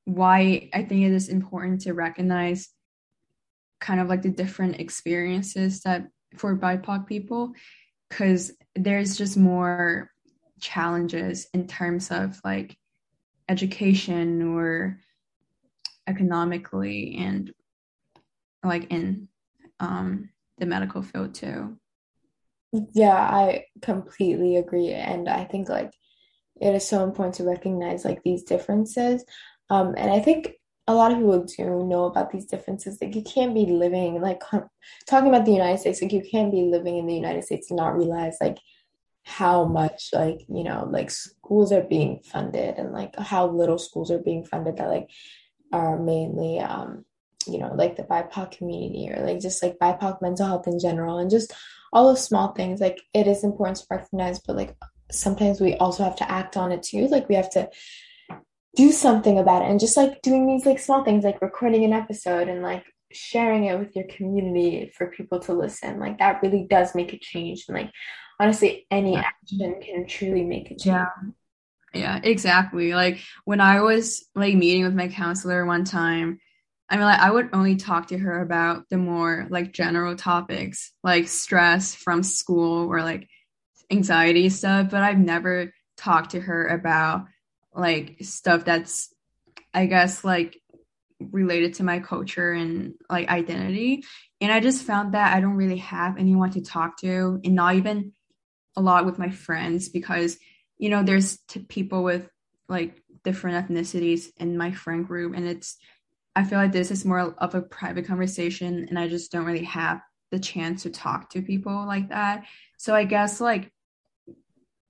why 0.08 0.70
I 0.74 0.84
think 0.84 1.04
it 1.04 1.12
is 1.12 1.28
important 1.28 1.82
to 1.82 1.94
recognize 1.94 2.70
kind 3.82 4.00
of 4.00 4.08
like 4.08 4.22
the 4.22 4.30
different 4.30 4.80
experiences 4.80 5.82
that 5.82 6.08
for 6.38 6.56
BIPOC 6.56 7.06
people, 7.06 7.52
because 8.10 8.54
there's 8.74 9.18
just 9.18 9.36
more 9.36 10.10
challenges 10.62 11.48
in 11.54 11.68
terms 11.68 12.10
of 12.10 12.40
like 12.46 12.78
education 13.50 14.56
or 14.56 15.02
economically 16.08 17.18
and 17.20 17.52
like 18.64 18.90
in 18.92 19.28
um, 19.82 20.30
the 20.58 20.66
medical 20.66 21.02
field 21.02 21.36
too. 21.36 21.78
Yeah, 22.94 23.14
I 23.14 23.66
completely 23.82 24.56
agree. 24.56 24.94
And 24.94 25.28
I 25.28 25.44
think 25.44 25.68
like 25.68 25.92
it 26.62 26.74
is 26.74 26.88
so 26.88 27.04
important 27.04 27.36
to 27.36 27.44
recognize 27.44 28.06
like 28.06 28.24
these 28.24 28.44
differences. 28.44 29.26
Um, 29.70 29.96
and 29.98 30.12
I 30.12 30.20
think 30.20 30.54
a 30.88 30.94
lot 30.94 31.12
of 31.12 31.18
people 31.18 31.44
do 31.44 31.84
know 31.86 32.06
about 32.06 32.32
these 32.32 32.46
differences. 32.46 33.00
Like 33.02 33.16
you 33.16 33.22
can't 33.22 33.54
be 33.54 33.66
living 33.66 34.22
like 34.22 34.42
talking 35.06 35.30
about 35.30 35.46
the 35.46 35.52
United 35.52 35.80
States, 35.80 36.02
like 36.02 36.14
you 36.14 36.24
can't 36.30 36.52
be 36.52 36.64
living 36.64 36.98
in 36.98 37.08
the 37.08 37.16
United 37.16 37.44
States 37.44 37.70
and 37.70 37.78
not 37.78 37.98
realize 37.98 38.38
like 38.40 38.58
how 39.28 39.66
much 39.66 40.10
like 40.14 40.40
you 40.48 40.64
know 40.64 40.88
like 40.90 41.12
schools 41.12 41.74
are 41.74 41.84
being 41.84 42.22
funded 42.24 42.78
and 42.78 42.94
like 42.94 43.14
how 43.20 43.46
little 43.46 43.78
schools 43.78 44.10
are 44.10 44.20
being 44.20 44.46
funded 44.46 44.78
that 44.78 44.88
like 44.88 45.10
are 45.74 46.00
mainly 46.00 46.60
um 46.60 47.04
you 47.46 47.60
know 47.60 47.74
like 47.76 47.98
the 47.98 48.04
BIPOC 48.04 48.52
community 48.58 49.10
or 49.12 49.22
like 49.26 49.42
just 49.42 49.62
like 49.62 49.78
BIPOC 49.80 50.22
mental 50.22 50.46
health 50.46 50.66
in 50.66 50.80
general 50.80 51.18
and 51.18 51.30
just 51.30 51.54
all 51.92 52.08
those 52.08 52.24
small 52.24 52.54
things 52.54 52.80
like 52.80 53.02
it 53.14 53.28
is 53.28 53.44
important 53.44 53.78
to 53.78 53.86
recognize 53.92 54.40
but 54.40 54.56
like 54.56 54.78
sometimes 55.12 55.60
we 55.60 55.76
also 55.76 56.06
have 56.06 56.16
to 56.16 56.32
act 56.32 56.56
on 56.56 56.72
it 56.72 56.82
too 56.82 57.08
like 57.08 57.28
we 57.28 57.36
have 57.36 57.50
to 57.50 57.70
do 58.78 58.92
something 58.92 59.40
about 59.40 59.64
it. 59.64 59.70
And 59.70 59.80
just 59.80 59.98
like 59.98 60.22
doing 60.22 60.48
these 60.48 60.66
like 60.66 60.80
small 60.80 61.04
things 61.04 61.24
like 61.24 61.42
recording 61.42 61.84
an 61.84 61.94
episode 61.94 62.48
and 62.48 62.62
like 62.62 62.86
sharing 63.12 63.66
it 63.66 63.78
with 63.78 63.96
your 63.96 64.06
community 64.06 64.92
for 64.96 65.08
people 65.08 65.40
to 65.42 65.54
listen. 65.54 66.00
Like 66.00 66.20
that 66.20 66.42
really 66.44 66.68
does 66.70 66.94
make 66.96 67.12
a 67.12 67.20
change. 67.20 67.66
And 67.68 67.76
like 67.76 67.92
honestly 68.40 68.86
any 68.92 69.18
action 69.18 69.82
can 69.82 70.08
truly 70.08 70.44
make 70.44 70.68
a 70.68 70.70
change. 70.70 70.86
Yeah. 70.86 71.08
Yeah 71.94 72.20
exactly. 72.24 72.94
Like 72.94 73.20
when 73.46 73.60
i 73.60 73.82
was 73.82 74.26
like 74.36 74.56
meeting 74.56 74.84
with 74.84 74.94
my 74.94 75.08
counselor 75.08 75.66
one 75.66 75.84
time 75.84 76.40
I 76.90 76.96
mean, 76.96 77.04
like, 77.04 77.20
I 77.20 77.30
would 77.30 77.50
only 77.52 77.76
talk 77.76 78.08
to 78.08 78.18
her 78.18 78.42
about 78.42 78.86
the 78.90 78.98
more 78.98 79.46
like 79.50 79.74
general 79.74 80.16
topics, 80.16 80.94
like 81.04 81.28
stress 81.28 81.94
from 81.94 82.24
school 82.24 82.88
or 82.88 83.02
like 83.02 83.28
anxiety 83.92 84.48
stuff, 84.48 84.90
but 84.90 85.04
I've 85.04 85.18
never 85.18 85.74
talked 85.98 86.32
to 86.32 86.40
her 86.40 86.68
about 86.68 87.26
like 87.78 88.18
stuff 88.22 88.66
that's, 88.66 89.14
I 89.74 89.86
guess, 89.86 90.24
like 90.24 90.60
related 91.20 91.76
to 91.76 91.84
my 91.84 92.00
culture 92.00 92.52
and 92.52 92.94
like 93.10 93.30
identity. 93.30 94.04
And 94.42 94.52
I 94.52 94.60
just 94.60 94.84
found 94.84 95.14
that 95.14 95.36
I 95.36 95.40
don't 95.40 95.56
really 95.56 95.78
have 95.78 96.18
anyone 96.18 96.52
to 96.52 96.62
talk 96.62 96.98
to, 97.02 97.40
and 97.44 97.56
not 97.56 97.76
even 97.76 98.14
a 98.76 98.82
lot 98.82 99.06
with 99.06 99.20
my 99.20 99.30
friends 99.30 99.90
because, 99.90 100.38
you 100.78 100.90
know, 100.90 101.04
there's 101.04 101.38
t- 101.48 101.62
people 101.62 102.04
with 102.04 102.30
like 102.70 103.02
different 103.24 103.68
ethnicities 103.68 104.28
in 104.38 104.58
my 104.58 104.72
friend 104.72 105.08
group, 105.08 105.36
and 105.36 105.48
it's 105.48 105.78
I 106.36 106.44
feel 106.44 106.60
like 106.60 106.72
this 106.72 106.92
is 106.92 107.04
more 107.04 107.34
of 107.40 107.56
a 107.56 107.64
private 107.64 108.06
conversation 108.06 108.86
and 108.90 109.00
I 109.00 109.08
just 109.08 109.32
don't 109.32 109.46
really 109.46 109.64
have 109.64 110.02
the 110.30 110.38
chance 110.38 110.84
to 110.84 110.92
talk 110.92 111.32
to 111.32 111.42
people 111.42 111.88
like 111.88 112.10
that. 112.10 112.46
So 112.78 112.94
I 112.94 113.06
guess 113.06 113.42
like 113.42 113.72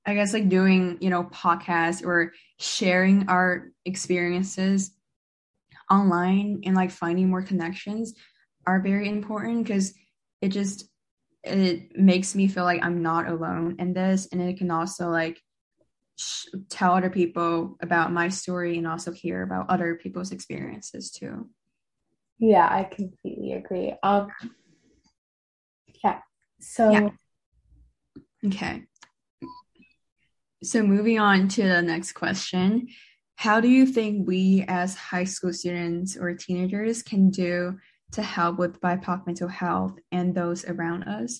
I 0.07 0.13
guess 0.13 0.33
like 0.33 0.47
doing, 0.47 0.97
you 1.01 1.09
know, 1.09 1.25
podcasts 1.25 2.03
or 2.03 2.31
sharing 2.59 3.27
our 3.27 3.67
experiences 3.83 4.91
online 5.91 6.61
and 6.65 6.75
like 6.75 6.91
finding 6.91 7.29
more 7.29 7.41
connections 7.41 8.13
are 8.65 8.79
very 8.79 9.09
important 9.09 9.65
because 9.65 9.93
it 10.41 10.49
just 10.49 10.89
it 11.43 11.97
makes 11.97 12.35
me 12.35 12.47
feel 12.47 12.63
like 12.63 12.83
I'm 12.83 13.01
not 13.01 13.27
alone 13.27 13.75
in 13.79 13.93
this 13.93 14.29
and 14.31 14.41
it 14.41 14.57
can 14.57 14.71
also 14.71 15.09
like 15.09 15.41
tell 16.69 16.93
other 16.93 17.09
people 17.09 17.77
about 17.81 18.11
my 18.11 18.29
story 18.29 18.77
and 18.77 18.87
also 18.87 19.11
hear 19.11 19.43
about 19.43 19.69
other 19.69 19.95
people's 19.95 20.31
experiences 20.31 21.11
too. 21.11 21.49
Yeah, 22.39 22.67
I 22.69 22.83
completely 22.83 23.53
agree. 23.53 23.93
Um 24.03 24.29
yeah. 26.01 26.19
So 26.61 26.91
yeah. 26.91 27.09
Okay. 28.45 28.83
So 30.67 30.83
moving 30.83 31.17
on 31.17 31.47
to 31.49 31.63
the 31.63 31.81
next 31.81 32.11
question. 32.11 32.89
How 33.35 33.61
do 33.61 33.69
you 33.69 33.85
think 33.85 34.27
we 34.27 34.65
as 34.67 34.95
high 34.95 35.23
school 35.23 35.53
students 35.53 36.17
or 36.17 36.33
teenagers 36.33 37.01
can 37.01 37.29
do 37.29 37.79
to 38.11 38.21
help 38.21 38.59
with 38.59 38.81
BIPOC 38.81 39.25
mental 39.25 39.47
health 39.47 39.97
and 40.11 40.35
those 40.35 40.65
around 40.65 41.03
us? 41.03 41.39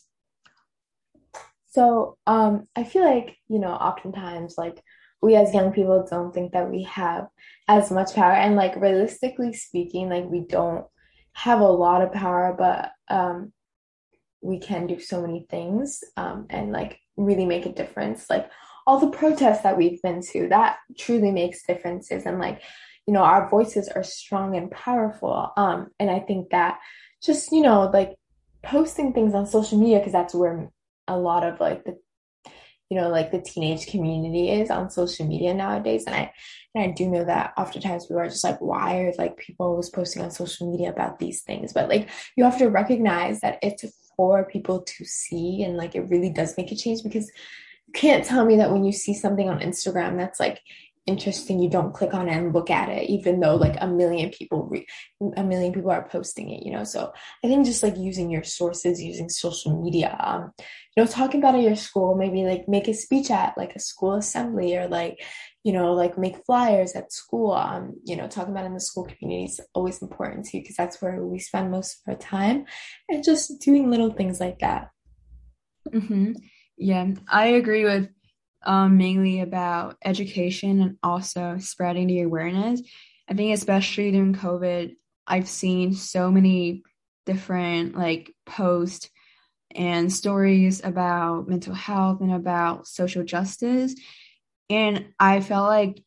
So 1.65 2.17
um, 2.25 2.69
I 2.73 2.85
feel 2.85 3.03
like, 3.03 3.35
you 3.49 3.59
know, 3.59 3.73
oftentimes 3.73 4.55
like 4.57 4.81
we 5.21 5.35
as 5.35 5.53
young 5.53 5.73
people 5.73 6.07
don't 6.09 6.33
think 6.33 6.53
that 6.53 6.71
we 6.71 6.83
have 6.83 7.27
as 7.67 7.91
much 7.91 8.15
power. 8.15 8.31
And 8.31 8.55
like 8.55 8.77
realistically 8.77 9.51
speaking, 9.51 10.07
like 10.07 10.23
we 10.23 10.39
don't 10.39 10.85
have 11.33 11.59
a 11.59 11.67
lot 11.67 12.01
of 12.01 12.13
power, 12.13 12.55
but 12.57 12.91
um, 13.13 13.51
we 14.41 14.59
can 14.59 14.87
do 14.87 15.01
so 15.01 15.21
many 15.21 15.45
things 15.49 16.01
um, 16.15 16.45
and 16.49 16.71
like 16.71 16.97
really 17.17 17.45
make 17.45 17.65
a 17.65 17.73
difference. 17.73 18.29
Like 18.29 18.49
all 18.87 18.99
the 18.99 19.15
protests 19.15 19.63
that 19.63 19.77
we've 19.77 20.01
been 20.01 20.21
to, 20.21 20.47
that 20.47 20.77
truly 20.97 21.29
makes 21.29 21.63
differences. 21.63 22.25
And 22.25 22.39
like, 22.39 22.61
you 23.05 23.13
know, 23.13 23.21
our 23.21 23.49
voices 23.49 23.89
are 23.89 24.03
strong 24.03 24.55
and 24.55 24.71
powerful. 24.71 25.51
Um, 25.57 25.89
and 25.99 26.09
I 26.09 26.19
think 26.19 26.49
that 26.51 26.79
just, 27.21 27.51
you 27.51 27.61
know, 27.61 27.91
like 27.93 28.15
posting 28.63 29.11
things 29.11 29.33
on 29.33 29.45
social 29.45 29.77
media, 29.77 29.99
because 29.99 30.13
that's 30.13 30.33
where 30.33 30.71
a 31.07 31.17
lot 31.17 31.43
of 31.45 31.59
like 31.59 31.83
the 31.83 31.97
you 32.89 32.97
know 32.99 33.09
like 33.09 33.31
the 33.31 33.41
teenage 33.41 33.87
community 33.87 34.49
is 34.49 34.69
on 34.69 34.89
social 34.89 35.25
media 35.27 35.53
nowadays 35.53 36.05
and 36.05 36.15
i 36.15 36.31
and 36.73 36.83
i 36.85 36.93
do 36.93 37.09
know 37.09 37.25
that 37.25 37.53
oftentimes 37.57 38.05
people 38.05 38.19
are 38.19 38.29
just 38.29 38.45
like 38.45 38.59
why 38.61 38.99
are 38.99 39.13
like 39.17 39.35
people 39.37 39.65
always 39.65 39.89
posting 39.89 40.21
on 40.21 40.31
social 40.31 40.71
media 40.71 40.89
about 40.89 41.19
these 41.19 41.41
things 41.41 41.73
but 41.73 41.89
like 41.89 42.09
you 42.37 42.45
have 42.45 42.57
to 42.57 42.67
recognize 42.67 43.41
that 43.41 43.59
it's 43.61 43.83
for 44.15 44.45
people 44.45 44.81
to 44.83 45.03
see 45.03 45.63
and 45.63 45.75
like 45.75 45.95
it 45.95 46.09
really 46.09 46.29
does 46.29 46.55
make 46.57 46.71
a 46.71 46.75
change 46.75 47.03
because 47.03 47.29
can't 47.93 48.25
tell 48.25 48.45
me 48.45 48.57
that 48.57 48.71
when 48.71 48.83
you 48.83 48.91
see 48.91 49.13
something 49.13 49.49
on 49.49 49.59
instagram 49.59 50.17
that's 50.17 50.39
like 50.39 50.61
interesting 51.07 51.59
you 51.59 51.69
don't 51.69 51.93
click 51.93 52.13
on 52.13 52.27
it 52.27 52.35
and 52.35 52.53
look 52.53 52.69
at 52.69 52.89
it 52.89 53.09
even 53.09 53.39
though 53.39 53.55
like 53.55 53.77
a 53.79 53.87
million 53.87 54.29
people 54.29 54.65
re- 54.65 54.85
a 55.37 55.43
million 55.43 55.73
people 55.73 55.89
are 55.89 56.07
posting 56.09 56.49
it 56.49 56.63
you 56.65 56.71
know 56.71 56.83
so 56.83 57.11
i 57.43 57.47
think 57.47 57.65
just 57.65 57.81
like 57.81 57.95
using 57.97 58.29
your 58.29 58.43
sources 58.43 59.01
using 59.01 59.29
social 59.29 59.81
media 59.81 60.17
um 60.19 60.51
you 60.57 61.01
know 61.01 61.07
talking 61.09 61.39
about 61.39 61.55
at 61.55 61.61
your 61.61 61.77
school 61.77 62.15
maybe 62.15 62.43
like 62.43 62.67
make 62.67 62.89
a 62.89 62.93
speech 62.93 63.31
at 63.31 63.57
like 63.57 63.73
a 63.73 63.79
school 63.79 64.15
assembly 64.15 64.75
or 64.75 64.87
like 64.89 65.23
you 65.63 65.71
know 65.71 65.93
like 65.93 66.17
make 66.17 66.45
flyers 66.45 66.93
at 66.93 67.13
school 67.13 67.53
um 67.53 67.93
you 68.03 68.17
know 68.17 68.27
talking 68.27 68.51
about 68.51 68.65
in 68.65 68.73
the 68.73 68.79
school 68.79 69.05
community 69.05 69.45
is 69.45 69.61
always 69.73 70.01
important 70.01 70.45
too 70.45 70.59
because 70.59 70.75
that's 70.75 71.01
where 71.01 71.25
we 71.25 71.39
spend 71.39 71.71
most 71.71 72.01
of 72.05 72.13
our 72.13 72.19
time 72.19 72.65
and 73.07 73.23
just 73.23 73.61
doing 73.61 73.89
little 73.89 74.11
things 74.11 74.41
like 74.41 74.59
that 74.59 74.89
mm-hmm. 75.89 76.33
Yeah 76.77 77.07
i 77.27 77.47
agree 77.47 77.83
with 77.83 78.09
um, 78.67 78.97
mainly 78.97 79.39
about 79.39 79.97
education 80.03 80.81
and 80.81 80.97
also 81.01 81.57
spreading 81.57 82.07
the 82.07 82.21
awareness. 82.21 82.81
I 83.29 83.33
think, 83.33 83.53
especially 83.53 84.11
during 84.11 84.35
COVID, 84.35 84.95
I've 85.25 85.47
seen 85.47 85.93
so 85.93 86.29
many 86.29 86.83
different 87.25 87.97
like 87.97 88.33
posts 88.45 89.09
and 89.75 90.11
stories 90.11 90.83
about 90.83 91.47
mental 91.47 91.73
health 91.73 92.21
and 92.21 92.33
about 92.33 92.87
social 92.87 93.23
justice. 93.23 93.95
And 94.69 95.13
I 95.19 95.41
felt 95.41 95.67
like, 95.67 96.03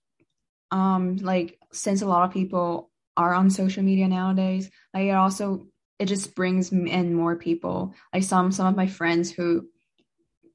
um, 0.71 1.17
like 1.17 1.59
since 1.73 2.03
a 2.03 2.07
lot 2.07 2.25
of 2.25 2.33
people 2.33 2.91
are 3.17 3.35
on 3.35 3.51
social 3.51 3.83
media 3.83 4.09
nowadays, 4.09 4.71
like 4.95 5.05
it 5.05 5.11
also 5.15 5.67
it 5.99 6.07
just 6.07 6.35
brings 6.35 6.73
in 6.73 7.15
more 7.15 7.37
people. 7.37 7.95
Like 8.13 8.23
some 8.23 8.53
some 8.53 8.67
of 8.67 8.77
my 8.77 8.87
friends 8.87 9.31
who 9.31 9.69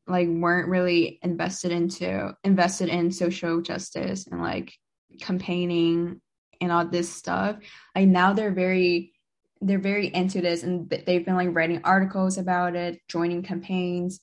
like 0.08 0.28
weren't 0.28 0.68
really 0.68 1.20
invested 1.24 1.72
into 1.72 2.36
invested 2.44 2.90
in 2.90 3.12
social 3.12 3.62
justice 3.62 4.28
and 4.28 4.42
like 4.42 4.74
campaigning 5.20 6.22
and 6.62 6.72
all 6.72 6.86
this 6.86 7.12
stuff. 7.12 7.58
Like 7.96 8.08
now 8.08 8.34
they're 8.34 8.54
very 8.54 9.14
they're 9.62 9.80
very 9.80 10.14
into 10.14 10.42
this 10.42 10.64
and 10.64 10.90
they've 10.90 11.26
been 11.26 11.36
like 11.36 11.56
writing 11.56 11.82
articles 11.84 12.38
about 12.38 12.76
it 12.76 13.00
joining 13.08 13.42
campaigns 13.42 14.20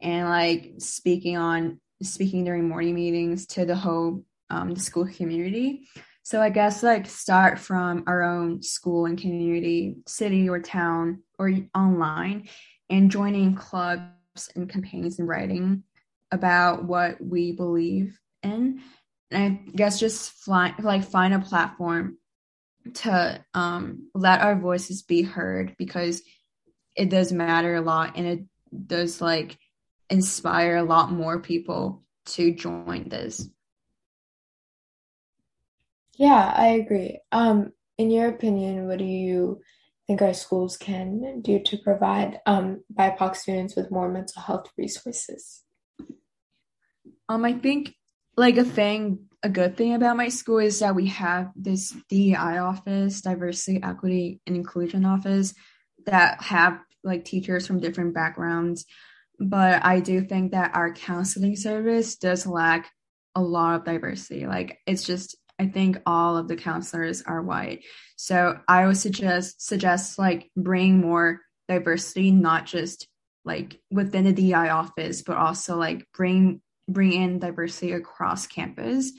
and 0.00 0.28
like 0.28 0.74
speaking 0.78 1.36
on 1.36 1.80
speaking 2.02 2.44
during 2.44 2.68
morning 2.68 2.94
meetings 2.94 3.46
to 3.46 3.64
the 3.64 3.76
whole 3.76 4.24
um, 4.50 4.74
the 4.74 4.80
school 4.80 5.06
community. 5.06 5.88
So 6.24 6.40
i 6.40 6.50
guess 6.50 6.82
like 6.82 7.06
start 7.06 7.58
from 7.58 8.04
our 8.06 8.22
own 8.22 8.62
school 8.62 9.06
and 9.06 9.18
community 9.18 9.96
city 10.06 10.48
or 10.48 10.60
town 10.60 11.22
or 11.38 11.50
online 11.74 12.48
and 12.90 13.10
joining 13.10 13.56
clubs 13.56 14.02
and 14.54 14.68
campaigns 14.68 15.18
and 15.18 15.28
writing 15.28 15.82
about 16.30 16.84
what 16.84 17.20
we 17.20 17.52
believe 17.52 18.18
in. 18.42 18.80
And 19.30 19.42
I 19.42 19.70
guess 19.74 20.00
just 20.00 20.32
fly, 20.32 20.74
like 20.78 21.04
find 21.04 21.34
a 21.34 21.38
platform 21.38 22.18
to 22.94 23.44
um, 23.54 24.08
let 24.14 24.40
our 24.40 24.56
voices 24.56 25.02
be 25.02 25.22
heard 25.22 25.76
because 25.78 26.22
it 26.96 27.08
does 27.08 27.32
matter 27.32 27.74
a 27.76 27.80
lot 27.80 28.16
and 28.16 28.26
it 28.26 28.40
does 28.86 29.20
like 29.20 29.58
inspire 30.10 30.76
a 30.76 30.82
lot 30.82 31.10
more 31.10 31.40
people 31.40 32.02
to 32.24 32.54
join 32.54 33.08
this. 33.08 33.48
Yeah, 36.16 36.52
I 36.54 36.66
agree. 36.66 37.18
Um, 37.30 37.72
in 37.98 38.10
your 38.10 38.28
opinion, 38.28 38.86
what 38.86 38.98
do 38.98 39.04
you 39.04 39.60
think 40.06 40.22
our 40.22 40.34
schools 40.34 40.76
can 40.76 41.40
do 41.40 41.60
to 41.60 41.76
provide 41.78 42.40
um, 42.46 42.82
BIPOC 42.92 43.36
students 43.36 43.76
with 43.76 43.90
more 43.90 44.10
mental 44.10 44.42
health 44.42 44.70
resources? 44.76 45.62
Um, 47.28 47.44
I 47.44 47.54
think 47.54 47.94
like 48.36 48.56
a 48.56 48.64
thing, 48.64 49.26
a 49.42 49.48
good 49.48 49.76
thing 49.76 49.94
about 49.94 50.16
my 50.16 50.28
school 50.28 50.58
is 50.58 50.80
that 50.80 50.94
we 50.94 51.06
have 51.08 51.50
this 51.56 51.94
DEI 52.08 52.58
office, 52.58 53.20
diversity, 53.20 53.82
equity, 53.82 54.40
and 54.46 54.56
inclusion 54.56 55.04
office 55.04 55.54
that 56.06 56.42
have 56.42 56.80
like 57.04 57.24
teachers 57.24 57.66
from 57.66 57.80
different 57.80 58.14
backgrounds. 58.14 58.84
But 59.38 59.84
I 59.84 60.00
do 60.00 60.20
think 60.20 60.52
that 60.52 60.74
our 60.74 60.92
counseling 60.92 61.56
service 61.56 62.16
does 62.16 62.46
lack 62.46 62.90
a 63.34 63.42
lot 63.42 63.76
of 63.76 63.84
diversity. 63.84 64.46
Like 64.46 64.78
it's 64.86 65.04
just 65.04 65.36
I 65.58 65.66
think 65.66 65.98
all 66.06 66.36
of 66.36 66.48
the 66.48 66.56
counselors 66.56 67.22
are 67.22 67.42
white. 67.42 67.84
So 68.16 68.58
I 68.66 68.86
would 68.86 68.96
suggest 68.96 69.64
suggest 69.66 70.18
like 70.18 70.50
bring 70.56 71.00
more 71.00 71.40
diversity, 71.68 72.30
not 72.30 72.66
just 72.66 73.06
like 73.44 73.80
within 73.90 74.24
the 74.24 74.32
DI 74.32 74.70
office, 74.70 75.22
but 75.22 75.36
also 75.36 75.76
like 75.76 76.06
bring 76.14 76.60
bring 76.88 77.12
in 77.12 77.38
diversity 77.38 77.92
across 77.92 78.46
campus. 78.46 79.12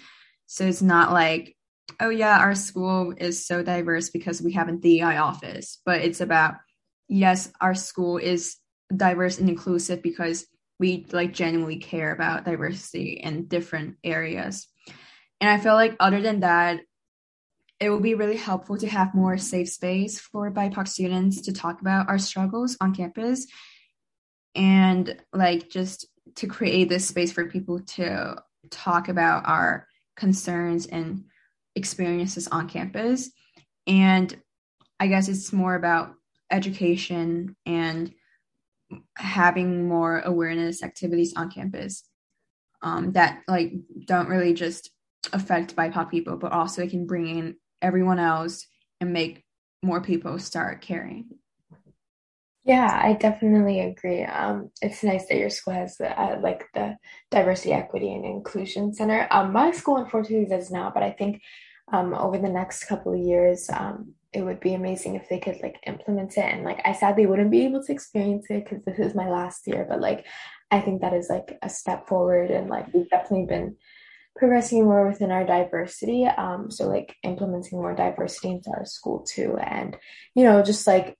So 0.48 0.66
it's 0.66 0.82
not 0.82 1.12
like, 1.12 1.56
oh 2.00 2.10
yeah, 2.10 2.38
our 2.40 2.56
school 2.56 3.14
is 3.18 3.46
so 3.46 3.64
diverse 3.64 4.10
because 4.10 4.42
we 4.42 4.54
have 4.54 4.68
a 4.68 4.74
DI 4.74 5.18
office, 5.18 5.80
but 5.86 6.02
it's 6.02 6.22
about 6.22 6.56
yes, 7.08 7.52
our 7.62 7.76
school 7.76 8.18
is 8.18 8.58
diverse 8.96 9.40
and 9.40 9.50
inclusive 9.50 10.02
because 10.02 10.46
we 10.80 11.06
like 11.12 11.34
genuinely 11.34 11.78
care 11.78 12.12
about 12.12 12.46
diversity 12.46 13.20
in 13.24 13.46
different 13.46 13.98
areas. 14.04 14.68
And 15.44 15.50
I 15.50 15.58
feel 15.58 15.74
like 15.74 15.98
other 16.00 16.22
than 16.22 16.40
that, 16.40 16.80
it 17.82 17.90
will 17.90 18.00
be 18.00 18.14
really 18.14 18.38
helpful 18.38 18.78
to 18.78 18.88
have 18.88 19.14
more 19.14 19.38
safe 19.38 19.68
space 19.68 20.18
for 20.18 20.50
BIPOC 20.50 20.88
students 20.88 21.42
to 21.42 21.52
talk 21.52 21.82
about 21.82 22.08
our 22.08 22.18
struggles 22.18 22.78
on 22.80 22.96
campus 22.96 23.46
and 24.56 25.22
like 25.34 25.70
just 25.70 26.08
to 26.36 26.48
create 26.48 26.88
this 26.88 27.06
space 27.06 27.34
for 27.34 27.50
people 27.50 27.82
to 27.82 28.42
talk 28.70 29.10
about 29.10 29.46
our 29.46 29.86
concerns 30.16 30.86
and 30.86 31.26
experiences 31.76 32.48
on 32.48 32.70
campus. 32.70 33.30
And 33.86 34.34
I 34.98 35.08
guess 35.08 35.28
it's 35.28 35.52
more 35.52 35.76
about 35.76 36.14
education 36.52 37.58
and 37.66 38.14
having 39.18 39.90
more 39.90 40.22
awareness 40.22 40.84
activities 40.84 41.34
on 41.36 41.52
campus 41.52 42.06
um, 42.82 43.12
that 43.12 43.42
like 43.50 43.74
don't 44.06 44.30
really 44.30 44.54
just 44.54 44.93
affect 45.32 45.76
BIPOC 45.76 46.12
people, 46.12 46.38
but 46.38 46.52
also 46.52 46.84
it 46.84 46.90
can 46.90 47.06
bring 47.06 47.28
in 47.28 47.56
everyone 47.82 48.20
else 48.20 48.68
and 49.00 49.14
make 49.14 49.44
more 49.82 50.02
people 50.02 50.40
start 50.40 50.82
caring. 50.82 51.26
Yeah, 52.66 53.02
I 53.04 53.14
definitely 53.14 53.82
agree. 53.82 54.24
Um, 54.24 54.70
it's 54.82 55.04
nice 55.04 55.28
that 55.28 55.38
your 55.38 55.50
school 55.50 55.74
has 55.74 56.00
uh, 56.00 56.38
like 56.42 56.66
the 56.74 56.96
diversity, 57.30 57.74
equity, 57.74 58.14
and 58.14 58.24
inclusion 58.24 58.94
center. 58.94 59.28
Um, 59.32 59.52
my 59.52 59.72
school 59.72 59.98
unfortunately 59.98 60.48
does 60.48 60.72
not, 60.72 60.94
but 60.94 61.04
I 61.04 61.12
think 61.12 61.42
um, 61.92 62.14
over 62.14 62.38
the 62.38 62.50
next 62.50 62.86
couple 62.86 63.14
of 63.14 63.20
years, 63.20 63.70
um, 63.70 64.14
it 64.32 64.44
would 64.44 64.62
be 64.62 64.74
amazing 64.74 65.16
if 65.16 65.28
they 65.28 65.40
could 65.40 65.62
like 65.62 65.76
implement 65.86 66.38
it. 66.38 66.46
And 66.46 66.64
like, 66.64 66.80
I 66.86 66.94
sadly 66.94 67.26
wouldn't 67.26 67.52
be 67.52 67.66
able 67.66 67.84
to 67.84 67.92
experience 67.92 68.46
it 68.50 68.64
because 68.64 68.84
this 68.86 68.98
is 68.98 69.14
my 69.14 69.30
last 69.30 69.68
year, 69.68 69.86
but 69.88 70.00
like, 70.00 70.26
I 70.72 70.80
think 70.80 71.02
that 71.02 71.14
is 71.14 71.30
like 71.30 71.60
a 71.62 71.70
step 71.70 72.08
forward, 72.08 72.50
and 72.50 72.70
like 72.70 72.92
we've 72.94 73.10
definitely 73.10 73.46
been 73.46 73.76
progressing 74.36 74.84
more 74.84 75.08
within 75.08 75.32
our 75.32 75.46
diversity. 75.46 76.26
Um, 76.26 76.72
so 76.72 76.88
like 76.88 77.16
implementing 77.24 77.80
more 77.80 77.96
diversity 77.96 78.52
into 78.52 78.72
our 78.72 78.86
school 78.86 79.20
too, 79.20 79.58
and 79.58 79.98
you 80.36 80.44
know, 80.44 80.64
just 80.64 80.88
like 80.88 81.18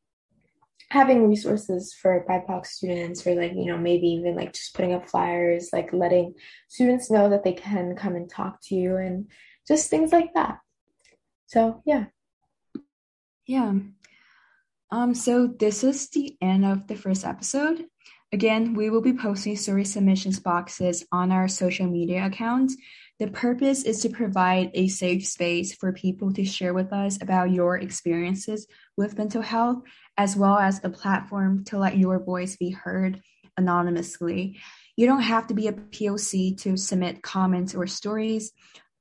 having 0.90 1.28
resources 1.28 1.94
for 1.94 2.26
BIPOC 2.30 2.66
students, 2.66 3.26
or 3.26 3.36
like 3.36 3.54
you 3.54 3.66
know, 3.66 3.78
maybe 3.78 4.08
even 4.08 4.36
like 4.36 4.54
just 4.54 4.76
putting 4.76 4.94
up 4.94 5.10
flyers, 5.10 5.70
like 5.74 5.94
letting 5.94 6.34
students 6.68 7.10
know 7.10 7.30
that 7.30 7.44
they 7.44 7.54
can 7.54 7.96
come 7.96 8.16
and 8.16 8.30
talk 8.30 8.60
to 8.64 8.76
you, 8.76 8.98
and 8.98 9.30
just 9.68 9.90
things 9.90 10.12
like 10.12 10.34
that. 10.34 10.60
So 11.48 11.82
yeah, 11.86 12.06
yeah. 13.46 13.74
Um, 14.92 15.16
so 15.16 15.48
this 15.48 15.84
is 15.84 16.10
the 16.10 16.38
end 16.42 16.66
of 16.66 16.88
the 16.88 16.96
first 16.96 17.26
episode. 17.26 17.86
Again, 18.32 18.74
we 18.74 18.90
will 18.90 19.02
be 19.02 19.14
posting 19.14 19.56
story 19.56 19.86
submissions 19.86 20.40
boxes 20.40 21.06
on 21.12 21.32
our 21.32 21.48
social 21.48 21.88
media 21.88 22.26
accounts 22.26 22.76
the 23.24 23.32
purpose 23.32 23.84
is 23.84 24.02
to 24.02 24.10
provide 24.10 24.70
a 24.74 24.90
safe 24.90 25.26
space 25.26 25.74
for 25.74 25.94
people 25.94 26.34
to 26.34 26.44
share 26.44 26.74
with 26.74 26.92
us 26.92 27.22
about 27.22 27.52
your 27.52 27.78
experiences 27.78 28.68
with 28.98 29.18
mental 29.18 29.42
health, 29.42 29.82
as 30.18 30.36
well 30.36 30.58
as 30.58 30.82
a 30.84 30.90
platform 30.90 31.64
to 31.64 31.78
let 31.78 31.98
your 31.98 32.20
voice 32.20 32.58
be 32.58 32.72
heard 32.72 33.22
anonymously. 33.56 34.60
You 34.98 35.08
don't 35.08 35.22
have 35.22 35.48
to 35.48 35.54
be 35.54 35.68
a 35.68 35.72
POC 35.72 36.58
to 36.64 36.76
submit 36.76 37.24
comments 37.24 37.74
or 37.74 37.88
stories. 37.88 38.52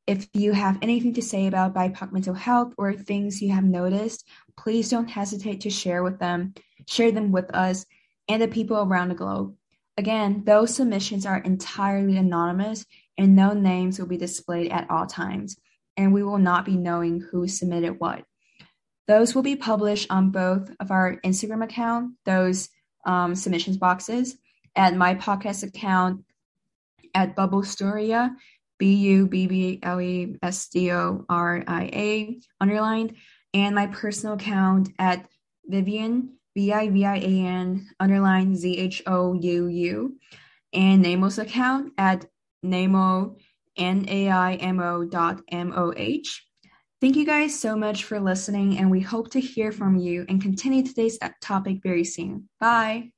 If 0.07 0.29
you 0.35 0.53
have 0.53 0.79
anything 0.83 1.15
to 1.15 1.23
say 1.23 1.49
about 1.49 1.75
BIPOC 1.75 2.13
mental 2.13 2.35
health 2.35 2.75
or 2.79 2.93
things 2.93 3.43
you 3.43 3.51
have 3.51 3.65
noticed, 3.65 4.25
please 4.57 4.89
don't 4.89 5.11
hesitate 5.11 5.63
to 5.63 5.71
share 5.71 6.05
with 6.05 6.21
them, 6.21 6.55
share 6.87 7.11
them 7.11 7.33
with 7.33 7.53
us 7.57 7.87
and 8.29 8.41
the 8.41 8.47
people 8.47 8.77
around 8.77 9.09
the 9.09 9.17
globe. 9.17 9.57
Again, 9.99 10.43
those 10.45 10.75
submissions 10.75 11.27
are 11.27 11.39
entirely 11.39 12.17
anonymous 12.17 12.87
and 13.19 13.37
no 13.37 13.53
names 13.53 13.99
will 13.99 14.07
be 14.07 14.17
displayed 14.17 14.71
at 14.73 14.89
all 14.91 15.07
times, 15.07 15.57
and 15.97 16.15
we 16.15 16.23
will 16.23 16.39
not 16.39 16.65
be 16.65 16.77
knowing 16.77 17.21
who 17.21 17.47
submitted 17.47 18.01
what. 18.01 18.25
Those 19.07 19.35
will 19.35 19.43
be 19.43 19.57
published 19.57 20.11
on 20.11 20.31
both 20.31 20.71
of 20.81 20.91
our 20.91 21.21
Instagram 21.25 21.63
account, 21.63 22.15
those 22.25 22.71
um, 23.05 23.35
submissions 23.35 23.77
boxes, 23.77 24.37
at 24.75 24.97
my 24.97 25.15
podcast 25.15 25.63
account 25.63 26.25
at 27.15 27.37
Bubble 27.37 27.61
Bubblestoria, 27.61 28.35
B 28.79 28.95
U 28.95 29.27
B 29.27 29.47
B 29.47 29.79
L 29.83 30.01
E 30.01 30.37
S 30.43 30.69
D 30.69 30.91
O 30.93 31.25
R 31.29 31.63
I 31.67 31.85
A 31.93 32.41
underlined, 32.61 33.17
and 33.53 33.75
my 33.75 33.89
personal 33.89 34.35
account 34.35 34.89
at 34.99 35.29
Vivian, 35.67 36.39
V 36.55 36.73
I 36.73 36.89
V 36.91 37.05
I 37.05 37.17
A 37.17 37.47
N 37.47 37.89
underline 38.01 38.55
Z 38.55 38.77
H 38.77 39.03
O 39.07 39.33
U 39.35 39.67
U, 39.69 40.17
and 40.73 41.05
Naimo's 41.05 41.39
account 41.39 41.93
at 41.99 42.27
Naimo, 42.65 43.37
N-A-I-M-O 43.77 45.05
dot 45.05 45.41
M-O-H. 45.49 46.47
Thank 47.01 47.17
you 47.17 47.25
guys 47.25 47.59
so 47.59 47.75
much 47.75 48.05
for 48.05 48.21
listening, 48.21 48.79
and 48.79 48.91
we 48.91 49.01
hope 49.01 49.31
to 49.33 49.41
hear 49.41 49.73
from 49.73 49.97
you 49.97 50.25
and 50.29 50.41
continue 50.41 50.85
today's 50.85 51.19
topic 51.41 51.79
very 51.83 52.05
soon. 52.05 52.49
Bye. 52.61 53.12